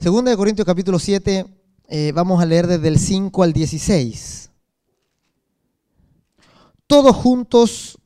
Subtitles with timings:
[0.00, 1.44] Segunda de Corintios capítulo 7,
[1.88, 4.50] eh, vamos a leer desde el 5 al 16.
[6.86, 7.98] Todos juntos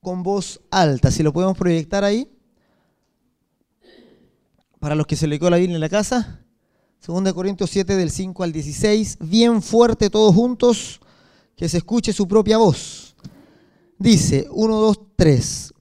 [0.00, 2.30] con voz alta, si lo podemos proyectar ahí.
[4.78, 6.44] Para los que se le quedó la Biblia en la casa.
[7.00, 11.00] Segunda de Corintios 7 del 5 al 16, bien fuerte todos juntos,
[11.56, 13.16] que se escuche su propia voz.
[13.98, 15.74] Dice 1, 2, 3.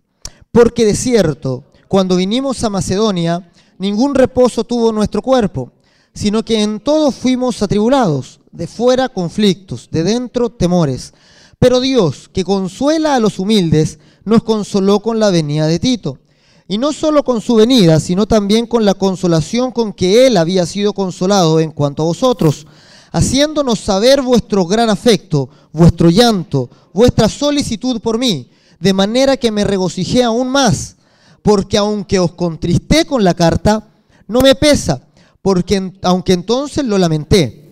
[0.51, 3.50] Porque de cierto, cuando vinimos a Macedonia,
[3.81, 5.71] ningún reposo tuvo nuestro cuerpo,
[6.13, 11.13] sino que en todo fuimos atribulados, de fuera conflictos, de dentro temores.
[11.57, 16.19] Pero Dios, que consuela a los humildes, nos consoló con la venida de Tito.
[16.67, 20.67] Y no solo con su venida, sino también con la consolación con que él había
[20.67, 22.67] sido consolado en cuanto a vosotros,
[23.11, 28.47] haciéndonos saber vuestro gran afecto, vuestro llanto, vuestra solicitud por mí,
[28.79, 30.97] de manera que me regocijé aún más,
[31.41, 33.89] porque aunque os contristé con la carta,
[34.27, 35.07] no me pesa,
[35.41, 37.71] porque aunque entonces lo lamenté,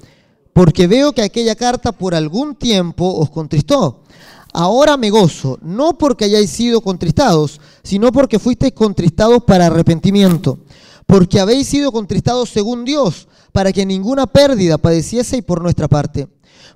[0.53, 4.03] porque veo que aquella carta por algún tiempo os contristó.
[4.51, 10.59] Ahora me gozo, no porque hayáis sido contristados, sino porque fuisteis contristados para arrepentimiento,
[11.05, 16.27] porque habéis sido contristados según Dios, para que ninguna pérdida padecieseis por nuestra parte.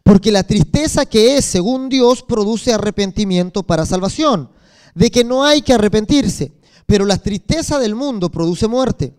[0.03, 4.49] Porque la tristeza que es según Dios produce arrepentimiento para salvación,
[4.93, 6.51] de que no hay que arrepentirse,
[6.85, 9.13] pero la tristeza del mundo produce muerte.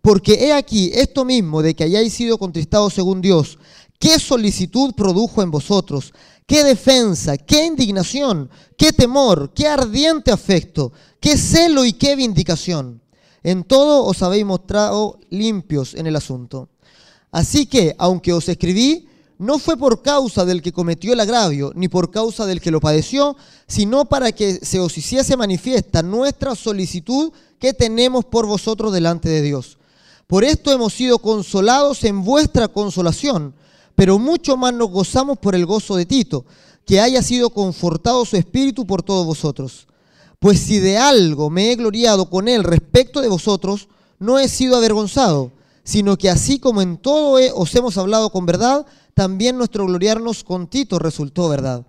[0.00, 3.58] Porque he aquí esto mismo de que hayáis sido contristados según Dios,
[3.98, 6.12] qué solicitud produjo en vosotros,
[6.46, 13.00] qué defensa, qué indignación, qué temor, qué ardiente afecto, qué celo y qué vindicación.
[13.44, 16.68] En todo os habéis mostrado limpios en el asunto.
[17.30, 19.08] Así que, aunque os escribí,
[19.42, 22.78] no fue por causa del que cometió el agravio, ni por causa del que lo
[22.78, 29.28] padeció, sino para que se os hiciese manifiesta nuestra solicitud que tenemos por vosotros delante
[29.28, 29.78] de Dios.
[30.28, 33.52] Por esto hemos sido consolados en vuestra consolación,
[33.96, 36.44] pero mucho más nos gozamos por el gozo de Tito,
[36.86, 39.88] que haya sido confortado su espíritu por todos vosotros.
[40.38, 43.88] Pues si de algo me he gloriado con él respecto de vosotros,
[44.20, 45.50] no he sido avergonzado,
[45.82, 50.66] sino que así como en todo os hemos hablado con verdad, también nuestro gloriarnos con
[50.66, 51.86] Tito resultó verdad.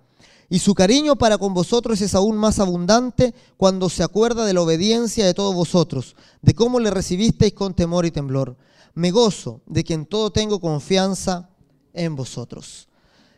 [0.50, 4.60] Y su cariño para con vosotros es aún más abundante cuando se acuerda de la
[4.60, 8.56] obediencia de todos vosotros, de cómo le recibisteis con temor y temblor.
[8.94, 11.48] Me gozo de que en todo tengo confianza
[11.92, 12.88] en vosotros.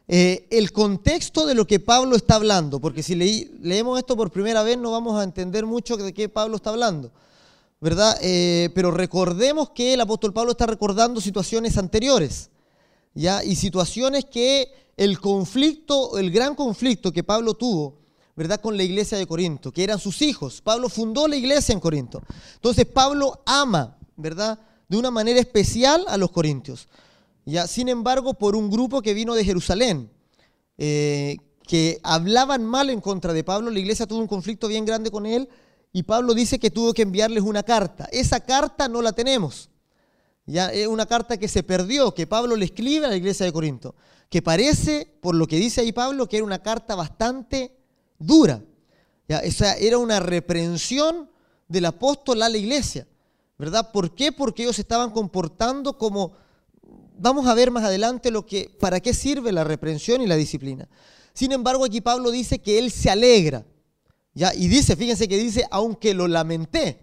[0.08, 4.62] Eh, el contexto de lo que Pablo está hablando, porque si leemos esto por primera
[4.62, 7.10] vez no vamos a entender mucho de qué Pablo está hablando,
[7.80, 8.16] ¿verdad?
[8.20, 12.50] Eh, pero recordemos que el apóstol Pablo está recordando situaciones anteriores,
[13.16, 17.98] Y situaciones que el conflicto, el gran conflicto que Pablo tuvo,
[18.36, 18.60] ¿verdad?
[18.60, 20.60] Con la iglesia de Corinto, que eran sus hijos.
[20.60, 22.22] Pablo fundó la iglesia en Corinto.
[22.54, 24.60] Entonces Pablo ama, ¿verdad?
[24.86, 26.88] De una manera especial a los corintios.
[27.46, 27.66] ¿ya?
[27.66, 30.10] Sin embargo, por un grupo que vino de Jerusalén,
[30.76, 35.10] eh, que hablaban mal en contra de Pablo, la iglesia tuvo un conflicto bien grande
[35.10, 35.48] con él
[35.92, 38.06] y Pablo dice que tuvo que enviarles una carta.
[38.12, 39.70] Esa carta no la tenemos.
[40.46, 43.52] Ya es una carta que se perdió, que Pablo le escribe a la iglesia de
[43.52, 43.96] Corinto,
[44.30, 47.76] que parece, por lo que dice ahí Pablo, que era una carta bastante
[48.18, 48.62] dura.
[49.28, 51.28] Ya, esa era una reprensión
[51.66, 53.06] del apóstol a la iglesia.
[53.58, 53.90] ¿Verdad?
[53.90, 54.32] ¿Por qué?
[54.32, 56.32] Porque ellos estaban comportando como
[57.18, 60.88] vamos a ver más adelante lo que para qué sirve la reprensión y la disciplina.
[61.32, 63.64] Sin embargo, aquí Pablo dice que él se alegra.
[64.34, 64.54] ¿ya?
[64.54, 67.00] Y dice, fíjense que dice, aunque lo lamenté.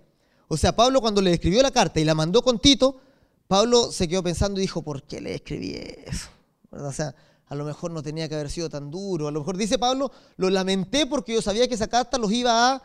[0.47, 3.01] O sea, Pablo cuando le escribió la carta y la mandó con Tito,
[3.47, 6.29] Pablo se quedó pensando y dijo, ¿por qué le escribí eso?
[6.71, 7.13] O sea,
[7.47, 9.27] a lo mejor no tenía que haber sido tan duro.
[9.27, 12.73] A lo mejor dice Pablo, lo lamenté porque yo sabía que esa carta los iba
[12.73, 12.83] a,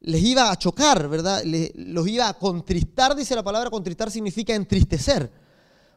[0.00, 1.42] les iba a chocar, ¿verdad?
[1.44, 5.30] los iba a contristar, dice la palabra, contristar significa entristecer.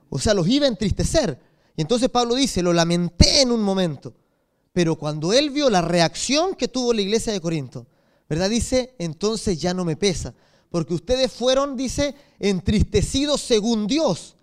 [0.09, 1.40] O sea, los iba a entristecer.
[1.75, 4.13] Y entonces Pablo dice, lo lamenté en un momento.
[4.72, 7.88] Pero cuando él vio la reacción que tuvo la iglesia de Corinto,
[8.30, 8.50] ¿verdad?
[8.50, 10.34] Dice, entonces ya no me pesa
[10.73, 14.35] porque ustedes fueron, dice, entristecidos según Dios,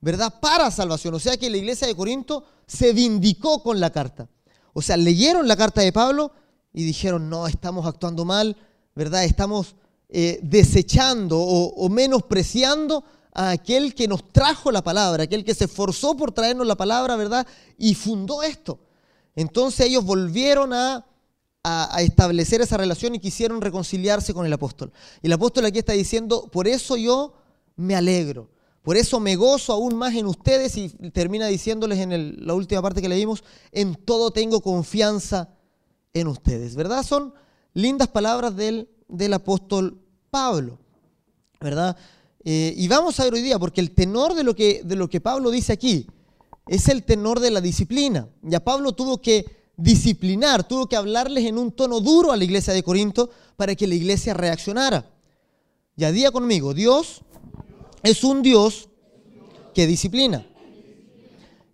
[0.00, 0.40] ¿verdad?
[0.40, 1.14] Para salvación.
[1.14, 4.28] O sea que la iglesia de Corinto se vindicó con la carta.
[4.72, 6.32] O sea, leyeron la carta de Pablo
[6.74, 8.56] y dijeron, no, estamos actuando mal,
[8.96, 9.22] ¿verdad?
[9.22, 9.76] Estamos
[10.08, 15.66] eh, desechando o, o menospreciando a aquel que nos trajo la palabra, aquel que se
[15.66, 17.46] esforzó por traernos la palabra, ¿verdad?
[17.78, 18.80] Y fundó esto.
[19.36, 21.06] Entonces ellos volvieron a
[21.64, 24.92] a, establecer esa relación y quisieron reconciliarse con el apóstol.
[25.22, 27.34] Y el apóstol aquí está diciendo, por eso yo
[27.76, 28.50] me alegro,
[28.82, 33.02] por eso me gozo aún más en ustedes y termina diciéndoles en la última parte
[33.02, 35.50] que leímos, en todo tengo confianza
[36.14, 37.02] en ustedes, ¿verdad?
[37.02, 37.34] Son
[37.74, 40.00] lindas palabras del, del apóstol
[40.30, 40.78] Pablo,
[41.60, 41.96] ¿verdad?
[42.44, 45.08] Eh, y vamos a ver hoy día, porque el tenor de lo, que, de lo
[45.08, 46.06] que Pablo dice aquí
[46.66, 48.28] es el tenor de la disciplina.
[48.42, 52.74] Ya Pablo tuvo que disciplinar, tuvo que hablarles en un tono duro a la iglesia
[52.74, 55.08] de Corinto para que la iglesia reaccionara.
[55.96, 57.22] Ya día conmigo, Dios
[58.02, 58.88] es un Dios
[59.72, 60.44] que disciplina.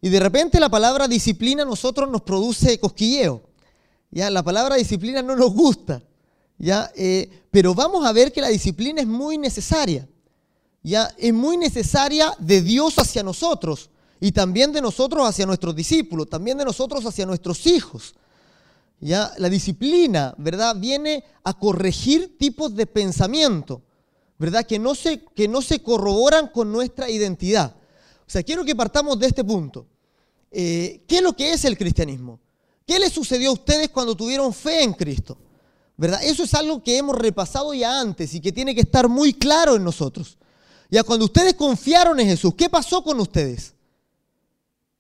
[0.03, 3.43] Y de repente la palabra disciplina a nosotros nos produce cosquilleo.
[4.11, 6.03] Ya la palabra disciplina no nos gusta.
[6.59, 10.07] Ya, eh, pero vamos a ver que la disciplina es muy necesaria.
[10.83, 13.89] Ya es muy necesaria de Dios hacia nosotros
[14.25, 18.15] y también de nosotros hacia nuestros discípulos, también de nosotros hacia nuestros hijos.
[18.99, 20.75] Ya la disciplina, ¿verdad?
[20.79, 23.83] Viene a corregir tipos de pensamiento,
[24.39, 24.65] ¿verdad?
[24.65, 27.77] Que no se, que no se corroboran con nuestra identidad.
[28.27, 29.85] O sea, quiero que partamos de este punto.
[30.51, 32.41] Eh, ¿Qué es lo que es el cristianismo?
[32.87, 35.37] ¿Qué les sucedió a ustedes cuando tuvieron fe en Cristo?
[35.99, 36.25] ¿Verdad?
[36.25, 39.77] Eso es algo que hemos repasado ya antes y que tiene que estar muy claro
[39.77, 40.39] en nosotros.
[40.91, 43.74] Ya cuando ustedes confiaron en Jesús, ¿qué pasó con ustedes?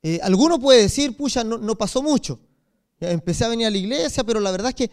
[0.06, 2.38] Eh, alguno puede decir, pucha, no, pasó mucho.
[3.00, 4.90] empecé a venir a la iglesia, pero la verdad es que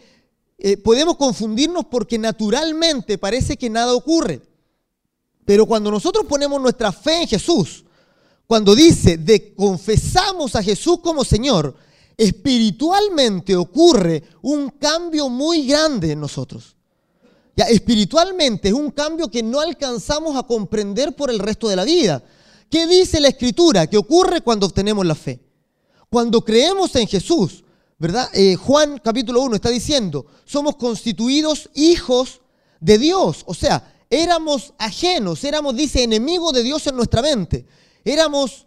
[0.56, 4.40] eh, podemos confundirnos porque naturalmente parece que nada ocurre.
[5.44, 7.84] Pero cuando nosotros ponemos nuestra fe en Jesús,
[8.46, 11.76] cuando dice de confesamos a Jesús como Señor,
[12.16, 16.74] espiritualmente ocurre un cambio muy grande en nosotros.
[17.54, 21.84] Ya, espiritualmente es un cambio que no alcanzamos a comprender por el resto de la
[21.84, 22.24] vida.
[22.72, 23.86] ¿Qué dice la Escritura?
[23.86, 25.38] ¿Qué ocurre cuando obtenemos la fe?
[26.08, 27.62] Cuando creemos en Jesús,
[27.98, 28.30] ¿verdad?
[28.32, 32.40] Eh, Juan capítulo 1 está diciendo, somos constituidos hijos
[32.80, 33.42] de Dios.
[33.44, 37.66] O sea, éramos ajenos, éramos, dice, enemigos de Dios en nuestra mente.
[38.06, 38.66] Éramos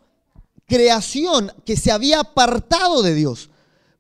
[0.67, 3.49] creación que se había apartado de Dios,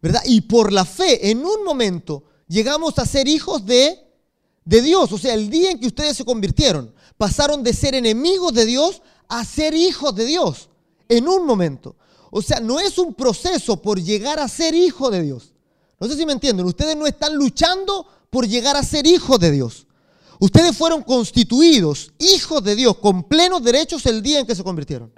[0.03, 0.21] ¿verdad?
[0.25, 4.05] Y por la fe, en un momento, llegamos a ser hijos de,
[4.65, 5.11] de Dios.
[5.11, 9.01] O sea, el día en que ustedes se convirtieron, pasaron de ser enemigos de Dios
[9.27, 10.69] a ser hijos de Dios,
[11.09, 11.95] en un momento.
[12.31, 15.53] O sea, no es un proceso por llegar a ser hijo de Dios.
[15.99, 19.51] No sé si me entienden, ustedes no están luchando por llegar a ser hijos de
[19.51, 19.87] Dios.
[20.39, 25.13] Ustedes fueron constituidos hijos de Dios con plenos derechos el día en que se convirtieron.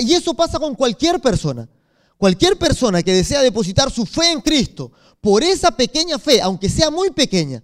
[0.00, 1.68] Y eso pasa con cualquier persona.
[2.16, 6.90] Cualquier persona que desea depositar su fe en Cristo, por esa pequeña fe, aunque sea
[6.90, 7.62] muy pequeña,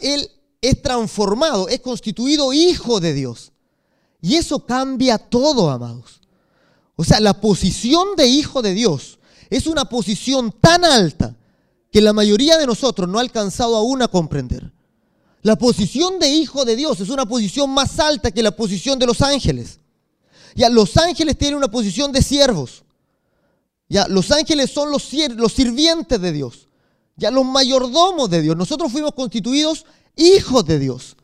[0.00, 0.30] él
[0.60, 3.52] es transformado, es constituido hijo de Dios.
[4.20, 6.20] Y eso cambia todo, amados.
[6.96, 9.18] O sea, la posición de hijo de Dios
[9.50, 11.36] es una posición tan alta
[11.92, 14.72] que la mayoría de nosotros no ha alcanzado aún a comprender.
[15.42, 19.06] La posición de hijo de Dios es una posición más alta que la posición de
[19.06, 19.78] los ángeles.
[20.54, 22.82] Ya, los ángeles tienen una posición de siervos.
[23.88, 26.68] Ya, los ángeles son los, sirvientes de Dios.
[27.16, 28.56] Ya, los mayordomos de Dios.
[28.56, 29.84] Nosotros fuimos constituidos
[30.16, 31.15] hijos de Dios.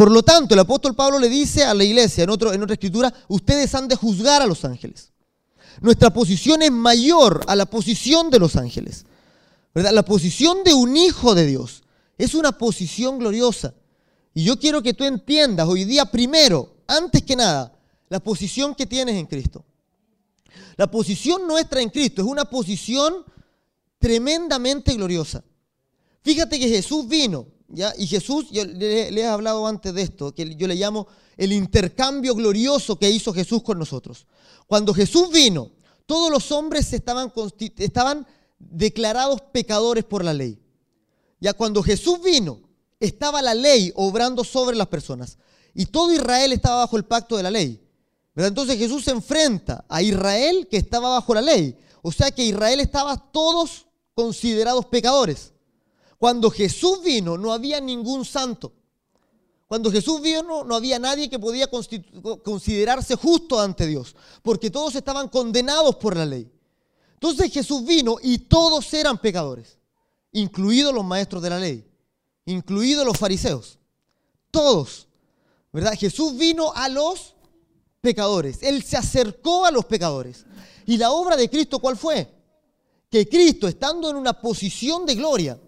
[0.00, 3.74] Por lo tanto, el apóstol Pablo le dice a la iglesia en, otra escritura, ustedes
[3.74, 5.12] han de juzgar a los ángeles.
[5.82, 9.04] Nuestra posición es mayor a la posición de los ángeles.
[9.74, 9.92] ¿verdad?
[9.92, 11.82] La posición de un hijo de Dios
[12.16, 13.74] es una posición gloriosa.
[14.32, 17.70] Y yo quiero que tú entiendas hoy día primero, antes que nada,
[18.08, 19.66] la posición que tienes en Cristo.
[20.78, 23.16] La posición nuestra en Cristo es una posición
[23.98, 25.44] tremendamente gloriosa.
[26.22, 27.48] Fíjate que Jesús vino,
[27.98, 31.06] Y Jesús, yo le, he hablado antes de esto, que yo le llamo
[31.36, 34.26] el intercambio glorioso que hizo Jesús con nosotros.
[34.66, 35.70] Cuando Jesús vino,
[36.06, 38.26] todos los hombres estaban
[38.58, 40.58] declarados pecadores por la ley.
[41.40, 42.60] Ya cuando Jesús vino,
[42.98, 45.38] estaba la ley obrando sobre las personas.
[45.74, 47.80] Y todo Israel estaba bajo el pacto de la ley.
[48.34, 51.76] Entonces Jesús se enfrenta a Israel que estaba bajo la ley.
[52.02, 55.52] O sea que Israel estaba todos considerados pecadores.
[56.20, 58.74] Cuando Jesús vino no había ningún santo.
[59.66, 61.66] Cuando Jesús vino no había nadie que podía
[62.44, 66.46] considerarse justo ante Dios, porque todos estaban condenados por la ley.
[67.14, 69.78] Entonces Jesús vino y todos eran pecadores,
[70.32, 71.90] incluidos los maestros de la ley,
[72.44, 73.78] incluidos los fariseos.
[74.50, 75.08] Todos.
[75.72, 75.94] ¿Verdad?
[75.98, 77.34] Jesús vino a los
[78.02, 78.58] pecadores.
[78.60, 80.44] Él se acercó a los pecadores.
[80.84, 82.30] ¿Y la obra de Cristo cuál fue?
[83.08, 85.58] Que Cristo, estando en una posición de gloria,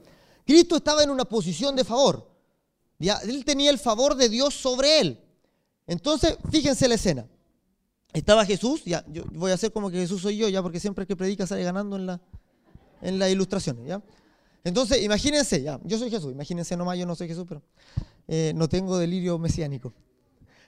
[0.46, 2.30] Cristo estaba en una posición de favor.
[2.99, 5.20] Ya, él tenía el favor de Dios sobre él.
[5.87, 7.26] Entonces, fíjense la escena.
[8.12, 11.06] Estaba Jesús, ya, yo voy a hacer como que Jesús soy yo, ya, porque siempre
[11.06, 12.20] que predica sale ganando en la,
[13.00, 14.02] en las ilustraciones, ya.
[14.64, 17.62] Entonces, imagínense, ya, yo soy Jesús, imagínense nomás, yo no soy Jesús, pero
[18.28, 19.92] eh, no tengo delirio mesiánico.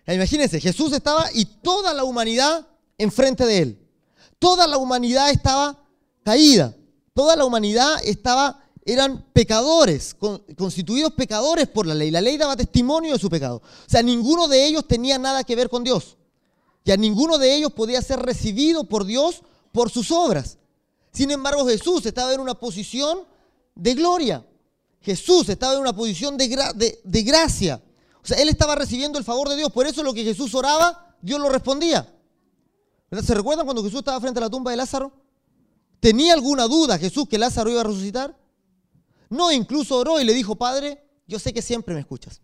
[0.07, 2.67] Imagínense, Jesús estaba y toda la humanidad
[2.99, 3.89] enfrente de él.
[4.39, 5.83] Toda la humanidad estaba
[6.23, 6.75] caída.
[7.15, 10.15] Toda la humanidad estaba eran pecadores,
[10.57, 12.11] constituidos pecadores por la ley.
[12.11, 13.63] La ley daba testimonio de su pecado.
[13.65, 16.17] O sea, ninguno de ellos tenía nada que ver con Dios.
[16.85, 20.59] Ya ninguno de ellos podía ser recibido por Dios por sus obras.
[21.13, 23.21] Sin embargo, Jesús estaba en una posición
[23.75, 24.47] de gloria.
[25.01, 27.83] Jesús estaba en una posición de, de, gracia.
[28.23, 29.73] O sea, él estaba recibiendo el favor de Dios.
[29.73, 32.11] Por eso lo que Jesús oraba, Dios lo respondía.
[33.23, 35.13] ¿Se recuerdan cuando Jesús estaba frente a la tumba de Lázaro?
[36.01, 38.44] ¿Tenía alguna duda Jesús que Lázaro iba a resucitar?
[39.35, 42.41] No, incluso oró y le dijo, Padre, yo sé que siempre me escuchas.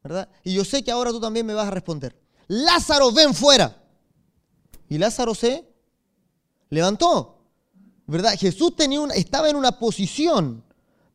[0.00, 0.28] ¿Verdad?
[0.44, 2.16] Y yo sé que ahora tú también me vas a responder.
[2.46, 3.82] Lázaro, ven fuera.
[4.88, 5.68] Y Lázaro se
[6.70, 7.38] levantó.
[8.06, 8.38] ¿Verdad?
[8.38, 10.62] Jesús tenía una, estaba en una posición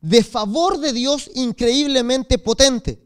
[0.02, 3.02] de favor de Dios increíblemente potente.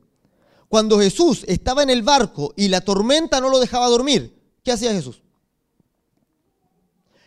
[0.69, 4.93] Cuando Jesús estaba en el barco y la tormenta no lo dejaba dormir, ¿qué hacía
[4.93, 5.22] Jesús?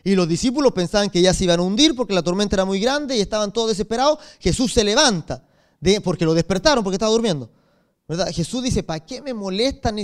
[0.05, 2.79] Y los discípulos pensaban que ya se iban a hundir porque la tormenta era muy
[2.79, 4.19] grande y estaban todos desesperados.
[4.39, 5.43] Jesús se levanta
[6.03, 7.49] porque lo despertaron porque estaba durmiendo.
[8.31, 9.97] Jesús dice, ¿para qué me molestan?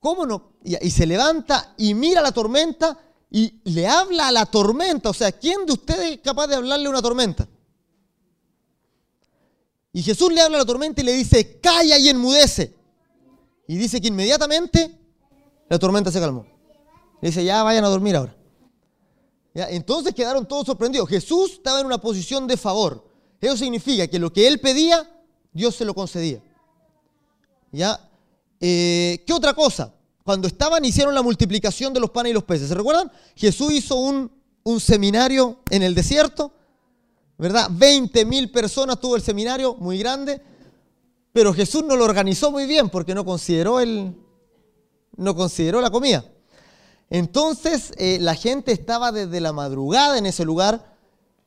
[0.00, 0.52] ¿Cómo no?
[0.64, 2.98] Y, se levanta y mira la tormenta
[3.30, 5.10] y le habla a la tormenta.
[5.10, 7.46] O sea, ¿quién de ustedes es capaz de hablarle a una tormenta?
[9.92, 12.74] Y Jesús le habla a la tormenta y le dice, calla y enmudece.
[13.68, 14.98] Y dice que inmediatamente
[15.68, 16.46] la tormenta se calmó.
[17.20, 18.34] Le dice, ya vayan a dormir ahora.
[19.64, 21.08] Entonces quedaron todos sorprendidos.
[21.08, 23.02] Jesús estaba en una posición de favor.
[23.40, 25.08] Eso significa que lo que él pedía,
[25.52, 26.42] Dios se lo concedía.
[27.72, 27.98] ¿Ya?
[28.60, 29.94] Eh, ¿Qué otra cosa?
[30.24, 32.68] Cuando estaban, hicieron la multiplicación de los panes y los peces.
[32.68, 33.10] ¿Se recuerdan?
[33.34, 34.30] Jesús hizo un,
[34.64, 36.52] un seminario en el desierto,
[37.38, 37.68] ¿verdad?
[37.70, 40.42] 20 mil personas tuvo el seminario, muy grande,
[41.32, 44.14] pero Jesús no lo organizó muy bien porque no consideró, el,
[45.16, 46.24] no consideró la comida.
[47.10, 50.96] Entonces eh, la gente estaba desde la madrugada en ese lugar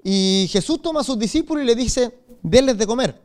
[0.03, 3.21] y Jesús toma a sus discípulos y le dice, denles de comer.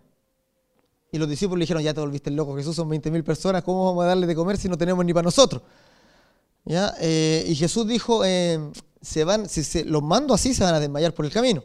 [1.13, 3.87] Y los discípulos le dijeron, ya te volviste loco, Jesús son 20 mil personas, ¿cómo
[3.87, 5.63] vamos a darle de comer si no tenemos ni para nosotros?
[6.65, 6.93] ¿Ya?
[7.01, 8.59] Eh, y Jesús dijo, eh,
[9.01, 11.63] se van, si se, los mando así se van a desmayar por el camino.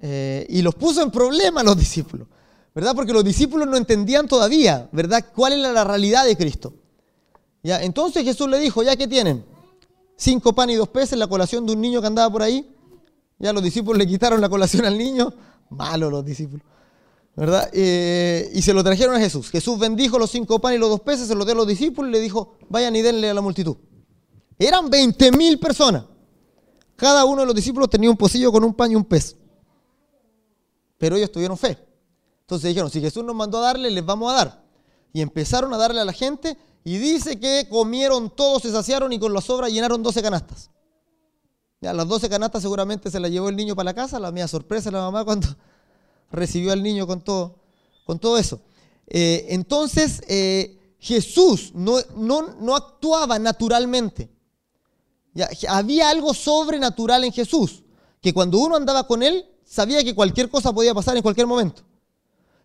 [0.00, 2.26] y los puso en problema los discípulos,
[2.74, 2.94] ¿verdad?
[2.94, 5.26] Porque los discípulos no entendían todavía, ¿verdad?
[5.34, 6.72] ¿Cuál era la realidad de Cristo?
[7.74, 9.44] Entonces Jesús le dijo, ¿ya qué tienen?
[10.16, 12.66] Cinco pan y dos peces, la colación de un niño que andaba por ahí.
[13.38, 15.32] Ya los discípulos le quitaron la colación al niño.
[15.70, 16.64] Malos los discípulos.
[17.34, 17.68] ¿Verdad?
[17.72, 19.50] Eh, y se lo trajeron a Jesús.
[19.50, 22.08] Jesús bendijo los cinco pan y los dos peces, se los dio a los discípulos
[22.08, 23.76] y le dijo, vayan y denle a la multitud.
[24.58, 26.04] Eran 20 mil personas.
[26.96, 29.36] Cada uno de los discípulos tenía un pocillo con un pan y un pez.
[30.96, 31.78] Pero ellos tuvieron fe.
[32.40, 34.65] Entonces dijeron, si Jesús nos mandó a darle, les vamos a dar.
[35.16, 39.18] Y empezaron a darle a la gente y dice que comieron todos, se saciaron y
[39.18, 40.68] con las sobras llenaron 12 canastas.
[41.80, 44.46] Ya, las 12 canastas seguramente se las llevó el niño para la casa, la mía
[44.46, 45.48] sorpresa la mamá cuando
[46.30, 47.60] recibió al niño con todo,
[48.04, 48.60] con todo eso.
[49.06, 54.28] Eh, entonces, eh, Jesús no, no, no, actuaba naturalmente.
[55.32, 57.84] Ya, había algo sobrenatural en Jesús,
[58.20, 61.84] que cuando uno andaba con él, sabía que cualquier cosa podía pasar en cualquier momento.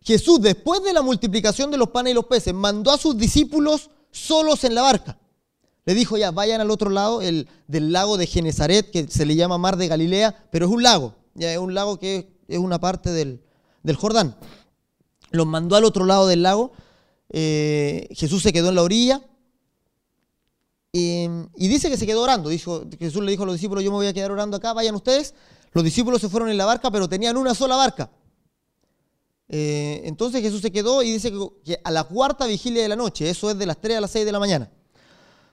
[0.03, 3.91] Jesús, después de la multiplicación de los panes y los peces, mandó a sus discípulos
[4.11, 5.17] solos en la barca.
[5.85, 9.35] Le dijo ya, vayan al otro lado el, del lago de Genezaret, que se le
[9.35, 12.79] llama Mar de Galilea, pero es un lago, ya es un lago que es una
[12.79, 13.41] parte del,
[13.95, 14.35] Jordán.
[15.31, 16.71] Los mandó al otro lado del lago,
[17.29, 19.21] eh, Jesús se quedó en la orilla
[20.91, 22.49] y, y, dice que se quedó orando.
[22.49, 24.95] Dijo, Jesús le dijo a los discípulos, yo me voy a quedar orando acá, vayan
[24.95, 25.33] ustedes.
[25.71, 28.11] Los discípulos se fueron en la barca, pero tenían una sola barca.
[29.53, 31.29] Eh, entonces Jesús se quedó y dice
[31.65, 34.11] que, a la cuarta vigilia de la noche, eso es de las 3 a las
[34.11, 34.71] 6 de la mañana,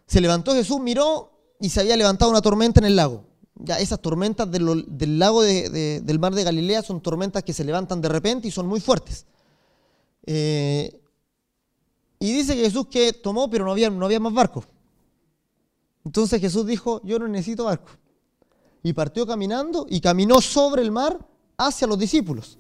[0.06, 3.24] se levantó Jesús, miró y se había levantado una tormenta en el lago.
[3.56, 8.08] Ya esas tormentas del, lago del mar de Galilea son tormentas que se levantan de
[8.08, 9.26] repente y son muy fuertes.
[10.24, 11.00] Eh,
[12.20, 14.64] y dice que Jesús que tomó, pero no había, no había más barcos.
[16.04, 17.90] Entonces Jesús dijo, yo no necesito barco.
[18.84, 21.18] Y partió caminando y caminó sobre el mar
[21.56, 22.57] hacia los discípulos.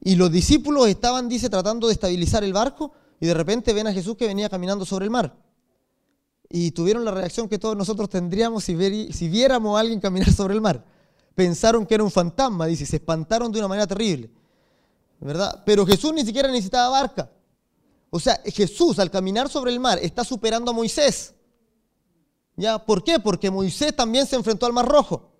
[0.00, 3.92] Y los discípulos estaban, dice, tratando de estabilizar el barco y de repente ven a
[3.92, 5.36] Jesús que venía caminando sobre el mar.
[6.48, 10.60] Y tuvieron la reacción que todos nosotros tendríamos si, viéramos a alguien caminar sobre el
[10.60, 10.84] mar.
[11.34, 14.30] Pensaron que era un fantasma, dice, se espantaron de una manera terrible.
[15.20, 15.62] ¿Verdad?
[15.66, 17.30] Pero Jesús ni siquiera necesitaba barca.
[18.08, 21.34] O sea, Jesús al caminar sobre el mar está superando a Moisés.
[22.56, 22.78] ¿Ya?
[22.78, 23.20] ¿Por qué?
[23.20, 25.30] Porque Moisés también se enfrentó al mar rojo.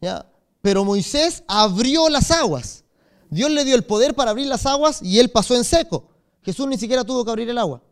[0.00, 0.30] ¿Ya?
[0.60, 2.84] Pero Moisés abrió las aguas.
[3.30, 6.08] Dios le dio el poder para abrir las aguas y él pasó en seco.
[6.42, 7.82] Jesús ni siquiera tuvo que abrir el agua.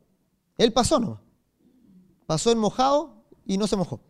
[0.57, 1.21] Él pasó no.
[2.26, 4.00] Pasó en mojado y no se mojó.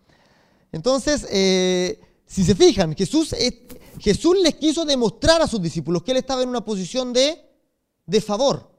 [0.73, 3.35] Entonces, eh, si se fijan, Jesús,
[3.99, 7.40] Jesús les quiso demostrar a sus discípulos que él estaba en una posición de,
[8.06, 8.71] de favor,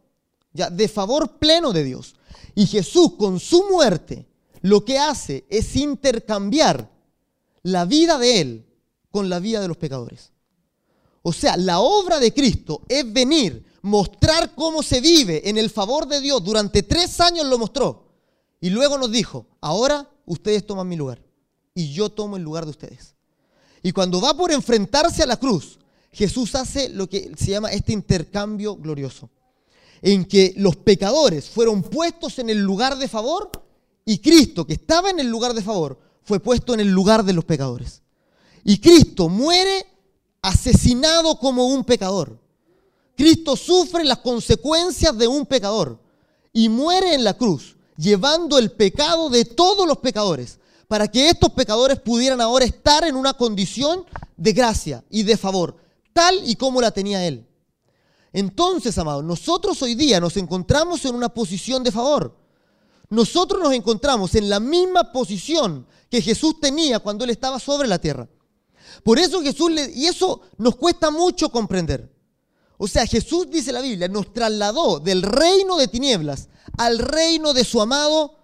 [0.53, 2.15] ya, de favor pleno de Dios.
[2.55, 4.27] Y Jesús con su muerte
[4.61, 6.89] lo que hace es intercambiar
[7.63, 8.65] la vida de él
[9.11, 10.31] con la vida de los pecadores.
[11.27, 16.07] O sea, la obra de Cristo es venir, mostrar cómo se vive en el favor
[16.07, 16.41] de Dios.
[16.41, 18.13] Durante tres años lo mostró.
[18.61, 21.21] Y luego nos dijo, ahora ustedes toman mi lugar
[21.75, 23.13] y yo tomo el lugar de ustedes.
[23.83, 25.79] Y cuando va por enfrentarse a la cruz,
[26.13, 29.29] Jesús hace lo que se llama este intercambio glorioso,
[30.01, 33.51] en que los pecadores fueron puestos en el lugar de favor
[34.05, 37.33] y Cristo, que estaba en el lugar de favor, fue puesto en el lugar de
[37.33, 38.01] los pecadores.
[38.63, 39.96] Y Cristo muere
[40.41, 42.39] asesinado como un pecador.
[43.15, 45.99] Cristo sufre las consecuencias de un pecador
[46.53, 51.51] y muere en la cruz, llevando el pecado de todos los pecadores, para que estos
[51.51, 54.05] pecadores pudieran ahora estar en una condición
[54.37, 55.75] de gracia y de favor,
[56.13, 57.45] tal y como la tenía Él.
[58.31, 62.37] Entonces, amados, nosotros hoy día nos encontramos en una posición de favor.
[63.09, 67.99] Nosotros nos encontramos en la misma posición que Jesús tenía cuando Él estaba sobre la
[67.99, 68.27] tierra.
[69.03, 72.11] Por eso Jesús, le, y eso nos cuesta mucho comprender.
[72.77, 77.63] O sea, Jesús, dice la Biblia, nos trasladó del reino de tinieblas al reino de
[77.63, 78.35] su amado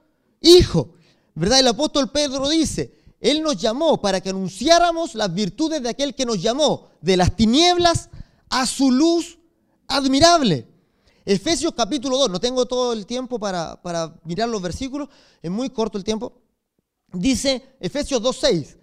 [0.42, 0.96] Hijo.
[1.36, 1.60] ¿Verdad?
[1.60, 6.26] El apóstol Pedro dice, Él nos llamó para que anunciáramos las virtudes de aquel que
[6.26, 8.10] nos llamó de las tinieblas
[8.50, 9.40] a su luz
[9.88, 10.68] admirable.
[11.26, 15.08] Efesios capítulo 2, no tengo todo el tiempo para, para mirar los versículos,
[15.42, 16.42] es muy corto el tiempo.
[17.14, 18.78] Dice Efesios 2.6,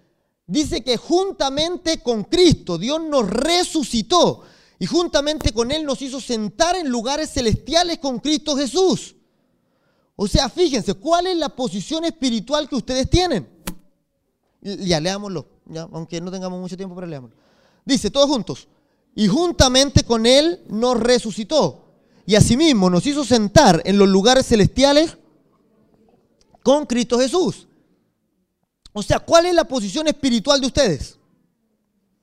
[0.51, 4.43] dice que juntamente con Cristo Dios nos resucitó
[4.77, 9.15] y juntamente con Él nos hizo sentar en lugares celestiales con Cristo Jesús.
[10.17, 13.47] O sea, fíjense, ¿cuál es la posición espiritual que ustedes tienen?
[14.61, 17.35] Ya, leámoslo, ya, aunque no tengamos mucho tiempo, pero leámoslo.
[17.85, 18.67] Dice, todos juntos,
[19.15, 21.85] y juntamente con Él nos resucitó
[22.25, 25.17] y asimismo nos hizo sentar en los lugares celestiales
[26.61, 27.67] con Cristo Jesús.
[28.93, 31.17] O sea, ¿cuál es la posición espiritual de ustedes?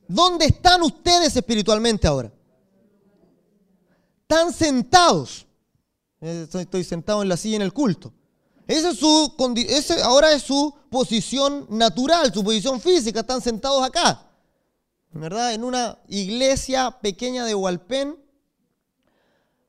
[0.06, 2.32] ¿Dónde están ustedes espiritualmente ahora?
[4.22, 5.46] Están sentados.
[6.20, 8.12] Estoy sentado en la silla en el culto.
[8.66, 13.20] Esa es su, ese ahora es su posición natural, su posición física.
[13.20, 14.26] Están sentados acá.
[15.12, 15.54] ¿Verdad?
[15.54, 18.16] En una iglesia pequeña de Hualpén.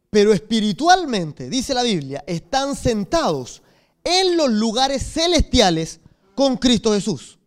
[0.09, 3.61] Pero espiritualmente, dice la Biblia, están sentados
[4.03, 5.99] en los lugares celestiales
[6.39, 7.37] con Cristo Jesús.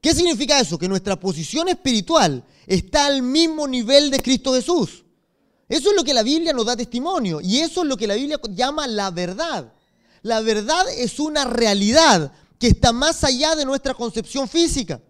[0.00, 0.78] ¿Qué significa eso?
[0.78, 5.04] Que nuestra posición espiritual está al mismo nivel de Cristo Jesús.
[5.68, 8.14] Eso es lo que la Biblia nos da testimonio y eso es lo que la
[8.14, 9.74] Biblia llama la verdad.
[10.22, 15.02] La verdad es una realidad que está más allá de nuestra concepción física.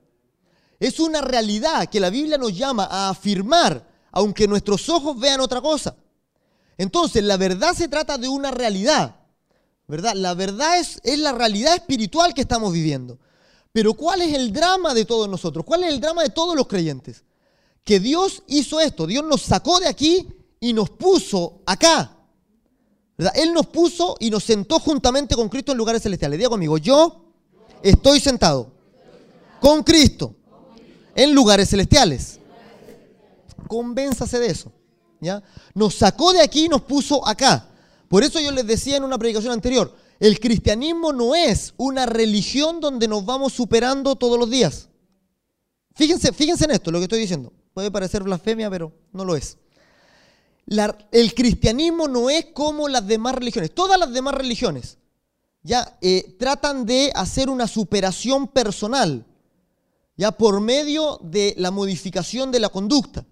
[0.81, 5.61] Es una realidad que la Biblia nos llama a afirmar, aunque nuestros ojos vean otra
[5.61, 5.95] cosa.
[6.77, 9.24] Entonces, la verdad se trata de una realidad.
[9.87, 10.15] ¿Verdad?
[10.15, 13.19] La verdad es, la realidad espiritual que estamos viviendo.
[13.73, 15.65] Pero ¿cuál es el drama de todos nosotros?
[15.65, 17.25] ¿Cuál es el drama de todos los creyentes?
[17.83, 20.29] Que Dios hizo esto, Dios nos sacó de aquí
[20.61, 22.17] y nos puso acá.
[23.35, 26.39] Él nos puso y nos sentó juntamente con Cristo en lugares celestiales.
[26.39, 27.33] Diga conmigo, yo
[27.83, 28.73] estoy sentado
[29.61, 30.35] con Cristo
[31.15, 32.41] en lugares celestiales.
[33.69, 34.73] Convénzase de eso.
[35.21, 35.43] ¿ya?
[35.75, 37.69] Nos sacó de aquí y nos puso acá.
[38.15, 42.79] Por eso yo les decía en una predicación anterior, el cristianismo no es una religión
[42.79, 44.89] donde nos vamos superando todos los días.
[45.97, 47.53] Fíjense, fíjense en esto, lo que estoy diciendo.
[47.73, 49.59] Puede parecer blasfemia, pero no lo es.
[51.11, 53.75] el cristianismo no es como las demás religiones.
[53.75, 54.99] Todas las demás religiones
[55.65, 59.27] ya eh, tratan de hacer una superación personal,
[60.17, 63.27] ya por medio de la modificación de la conducta.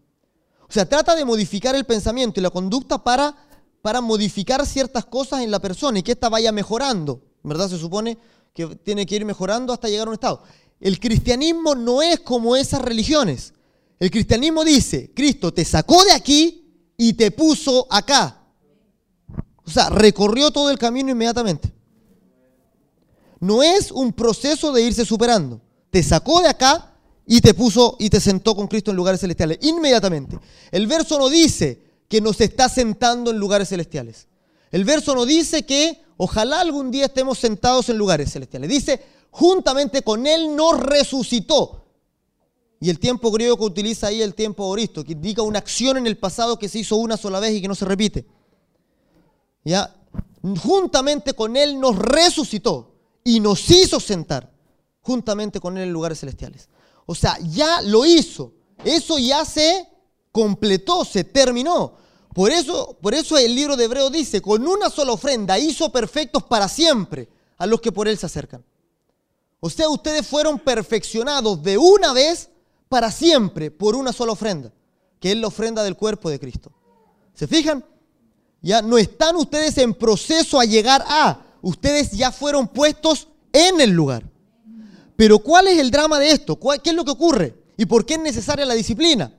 [0.68, 3.51] O sea, trata de modificar el pensamiento y la conducta para
[3.82, 7.20] para modificar ciertas cosas en la persona y que ésta vaya mejorando.
[7.42, 7.68] ¿Verdad?
[7.68, 8.16] Se supone
[8.54, 10.42] que tiene que ir mejorando hasta llegar a un estado.
[10.80, 13.52] El cristianismo no es como esas religiones.
[13.98, 18.44] El cristianismo dice, Cristo te sacó de aquí y te puso acá.
[19.64, 21.72] O sea, recorrió todo el camino inmediatamente.
[23.40, 25.60] No es un proceso de irse superando.
[25.90, 26.94] Te sacó de acá
[27.26, 29.58] y te puso y te sentó con Cristo en lugares celestiales.
[29.62, 30.38] Inmediatamente.
[30.70, 31.81] El verso no dice,
[32.12, 34.28] que nos está sentando en lugares celestiales.
[34.70, 38.68] El verso no dice que ojalá algún día estemos sentados en lugares celestiales.
[38.68, 41.86] Dice, juntamente con Él nos resucitó.
[42.80, 46.06] Y el tiempo griego que utiliza ahí el tiempo oristo, que indica una acción en
[46.06, 48.26] el pasado que se hizo una sola vez y que no se repite.
[49.64, 49.96] ¿Ya?
[50.62, 52.94] Juntamente con Él nos resucitó
[53.24, 54.52] y nos hizo sentar
[55.00, 56.68] juntamente con Él en lugares celestiales.
[57.06, 58.52] O sea, ya lo hizo.
[58.84, 59.88] Eso ya se
[60.32, 61.94] completó, se terminó.
[62.34, 66.42] Por eso, por eso el libro de Hebreo dice, con una sola ofrenda hizo perfectos
[66.42, 68.64] para siempre a los que por él se acercan.
[69.60, 72.48] O sea, ustedes fueron perfeccionados de una vez
[72.88, 74.72] para siempre por una sola ofrenda,
[75.20, 76.72] que es la ofrenda del cuerpo de Cristo.
[77.34, 77.84] ¿Se fijan?
[78.62, 83.90] Ya no están ustedes en proceso a llegar a, ustedes ya fueron puestos en el
[83.90, 84.24] lugar.
[85.16, 86.58] Pero ¿cuál es el drama de esto?
[86.82, 87.54] ¿Qué es lo que ocurre?
[87.76, 89.32] ¿Y por qué es necesaria la disciplina?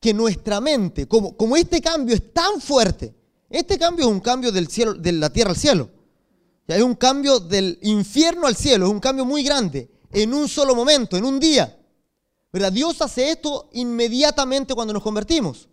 [0.00, 3.14] Que nuestra mente, como, como este cambio es tan fuerte,
[3.50, 5.90] este cambio es un cambio del cielo, de la tierra al cielo.
[6.66, 10.74] Es un cambio del infierno al cielo, es un cambio muy grande, en un solo
[10.74, 11.74] momento, en un día.
[12.52, 12.72] ¿Verdad?
[12.72, 15.68] Dios hace esto inmediatamente cuando nos convertimos.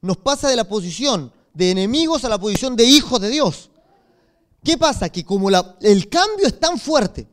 [0.00, 3.70] Nos pasa de la posición de enemigos a la posición de hijos de Dios.
[4.62, 5.08] ¿Qué pasa?
[5.08, 7.28] Que como el cambio es tan fuerte,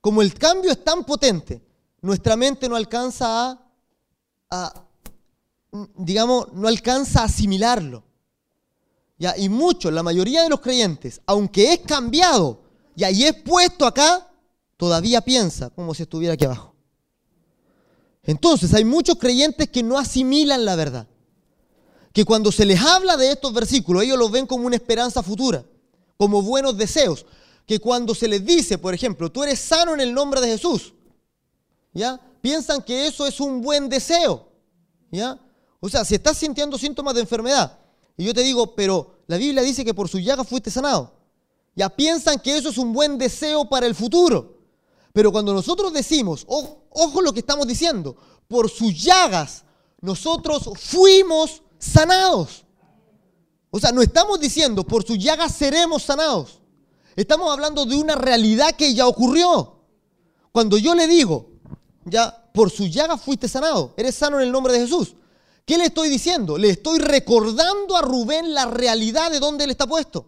[0.00, 1.62] como el cambio es tan potente,
[2.00, 3.58] nuestra mente no alcanza
[4.50, 4.84] a,
[5.96, 8.04] digamos, no alcanza a asimilarlo.
[9.18, 9.36] ¿Ya?
[9.36, 12.62] Y muchos, la mayoría de los creyentes, aunque es cambiado
[12.94, 14.28] y ahí es puesto acá,
[14.76, 16.74] todavía piensa como si estuviera aquí abajo.
[18.22, 21.08] Entonces hay muchos creyentes que no asimilan la verdad.
[22.12, 25.64] Que cuando se les habla de estos versículos, ellos los ven como una esperanza futura,
[26.16, 27.24] como buenos deseos.
[27.66, 30.94] Que cuando se les dice, por ejemplo, tú eres sano en el nombre de Jesús,
[31.92, 32.20] ¿ya?
[32.40, 34.48] Piensan que eso es un buen deseo,
[35.10, 35.38] ¿ya?
[35.80, 37.78] O sea, si estás sintiendo síntomas de enfermedad
[38.16, 41.12] y yo te digo, pero la Biblia dice que por su llaga fuiste sanado,
[41.74, 44.58] ya piensan que eso es un buen deseo para el futuro.
[45.12, 48.16] Pero cuando nosotros decimos, ojo lo que estamos diciendo,
[48.48, 49.64] por sus llagas
[50.00, 52.64] nosotros fuimos sanados.
[53.70, 56.60] O sea, no estamos diciendo, por sus llagas seremos sanados.
[57.16, 59.80] Estamos hablando de una realidad que ya ocurrió.
[60.52, 61.50] Cuando yo le digo,
[62.04, 65.14] ya por sus llagas fuiste sanado, eres sano en el nombre de Jesús.
[65.68, 66.56] ¿Qué le estoy diciendo?
[66.56, 70.24] Le estoy recordando a Rubén la realidad de donde él está puesto.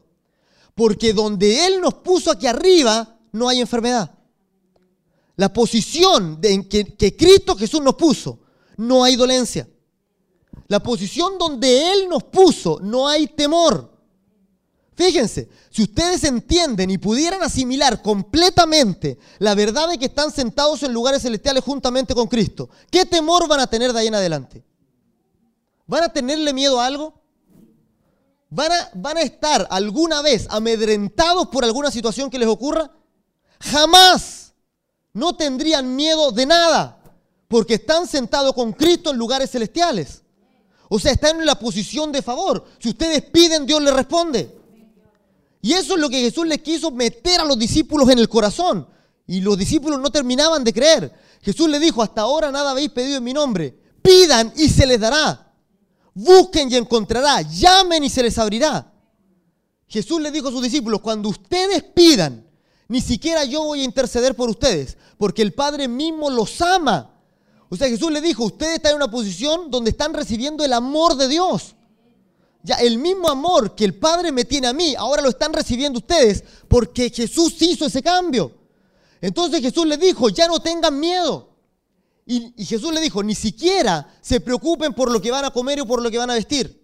[0.75, 4.11] Porque donde él nos puso aquí arriba, no hay enfermedad.
[5.37, 8.41] La posición en que, que Cristo Jesús nos puso,
[8.77, 9.67] no hay dolencia.
[10.69, 13.91] La posición donde Él nos puso, no hay temor.
[14.95, 20.93] Fíjense, si ustedes entienden y pudieran asimilar completamente la verdad de que están sentados en
[20.93, 24.63] lugares celestiales juntamente con Cristo, ¿qué temor van a tener de ahí en adelante?
[25.91, 27.21] ¿Van a tenerle miedo a algo?
[28.49, 32.93] ¿Van a, van a estar alguna vez amedrentados por alguna situación que les ocurra?
[33.59, 34.53] Jamás.
[35.13, 37.03] No tendrían miedo de nada,
[37.49, 40.23] porque están sentados con Cristo en lugares celestiales.
[40.89, 42.65] O sea, están en la posición de favor.
[42.79, 44.57] Si ustedes piden, Dios les responde.
[45.61, 48.87] Y eso es lo que Jesús les quiso meter a los discípulos en el corazón.
[49.27, 51.13] Y los discípulos no terminaban de creer.
[51.43, 53.77] Jesús les dijo, hasta ahora nada habéis pedido en mi nombre.
[54.01, 55.50] Pidan y se les dará.
[56.23, 57.43] Busquen y encontrará.
[57.43, 58.93] Llamen y se les abrirá.
[59.87, 62.47] Jesús les dijo a sus discípulos, cuando ustedes pidan,
[62.89, 67.11] ni siquiera yo voy a interceder por ustedes, porque el Padre mismo los ama
[67.73, 71.15] o sea, Jesús le dijo, ustedes están en una posición donde están recibiendo el amor
[71.15, 71.77] de Dios.
[72.65, 76.01] Ya el mismo amor que el Padre me tiene a mí, ahora lo están recibiendo
[76.01, 78.53] ustedes porque Jesús hizo ese cambio.
[79.21, 81.50] Entonces Jesús le dijo, ya no tengan miedo.
[82.33, 85.87] Y, Jesús le dijo, ni siquiera se preocupen por lo que van a comer o
[85.87, 86.81] por lo que van a vestir.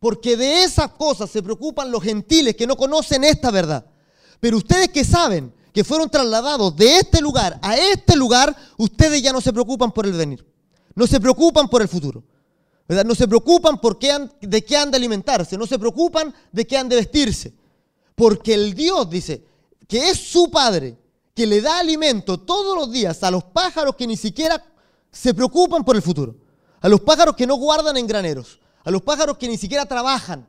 [0.00, 3.86] Porque de esas cosas se preocupan los gentiles que no conocen esta verdad.
[4.40, 9.32] Pero ustedes que saben que fueron trasladados de este lugar a este lugar, ustedes ya
[9.32, 10.44] no se preocupan por el venir.
[10.96, 12.24] No se preocupan por el futuro.
[12.88, 13.04] ¿verdad?
[13.04, 15.56] No se preocupan por qué de qué han de alimentarse.
[15.56, 17.52] No se preocupan de qué han de vestirse.
[18.16, 19.44] Porque el Dios dice
[19.86, 20.98] que es su Padre,
[21.34, 24.64] que le da alimento todos los días a los pájaros que ni siquiera
[25.10, 26.36] se preocupan por el futuro.
[26.80, 28.58] A los pájaros que no guardan en graneros.
[28.84, 30.48] A los pájaros que ni siquiera trabajan.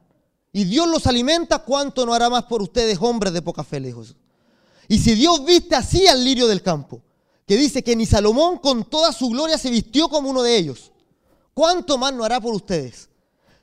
[0.54, 3.80] Y Dios los alimenta, ¿cuánto no hará más por ustedes, hombres de poca fe?
[3.80, 4.15] lejos?
[4.88, 7.02] Y si Dios viste así al lirio del campo,
[7.46, 10.91] que dice que ni Salomón con toda su gloria se vistió como uno de ellos,
[11.54, 13.10] ¿cuánto más no hará por ustedes?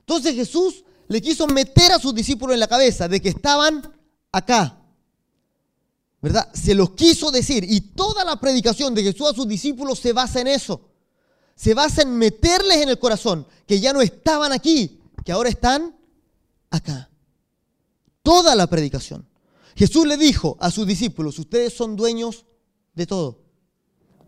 [0.01, 3.95] Entonces Jesús le quiso meter a sus discípulos en la cabeza de que estaban
[4.33, 4.78] acá.
[6.21, 6.53] ¿Verdad?
[6.53, 7.65] Se los quiso decir.
[7.69, 10.81] Y toda la predicación de Jesús a sus discípulos se basa en eso.
[11.55, 15.97] Se basa en meterles en el corazón que ya no estaban aquí, que ahora están
[16.71, 17.11] acá.
[18.23, 19.27] Toda la predicación.
[19.75, 22.45] Jesús le dijo a sus discípulos, ustedes son dueños
[22.95, 23.39] de todo.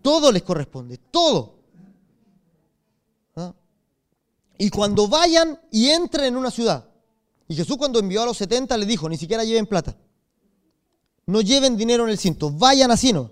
[0.03, 1.59] Todo les corresponde, todo.
[3.37, 3.53] ¿Ah?
[4.59, 6.89] Y cuando vayan y entren en una ciudad,
[7.49, 9.97] y Jesús cuando envió a los 70 le dijo, ni siquiera lleven plata,
[11.31, 13.31] no lleven dinero en el cinto, vayan así no.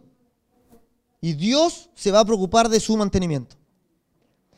[1.21, 3.57] Y Dios se va a preocupar de su mantenimiento.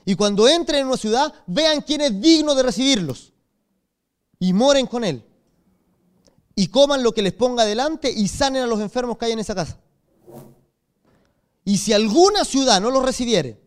[0.04, 3.32] Y cuando entren en una ciudad, vean quién es digno de recibirlos.
[4.38, 5.24] Y moren con él.
[6.54, 9.38] Y coman lo que les ponga delante y sanen a los enfermos que hay en
[9.38, 9.78] esa casa.
[11.64, 13.60] Y si alguna ciudad no los recibiere,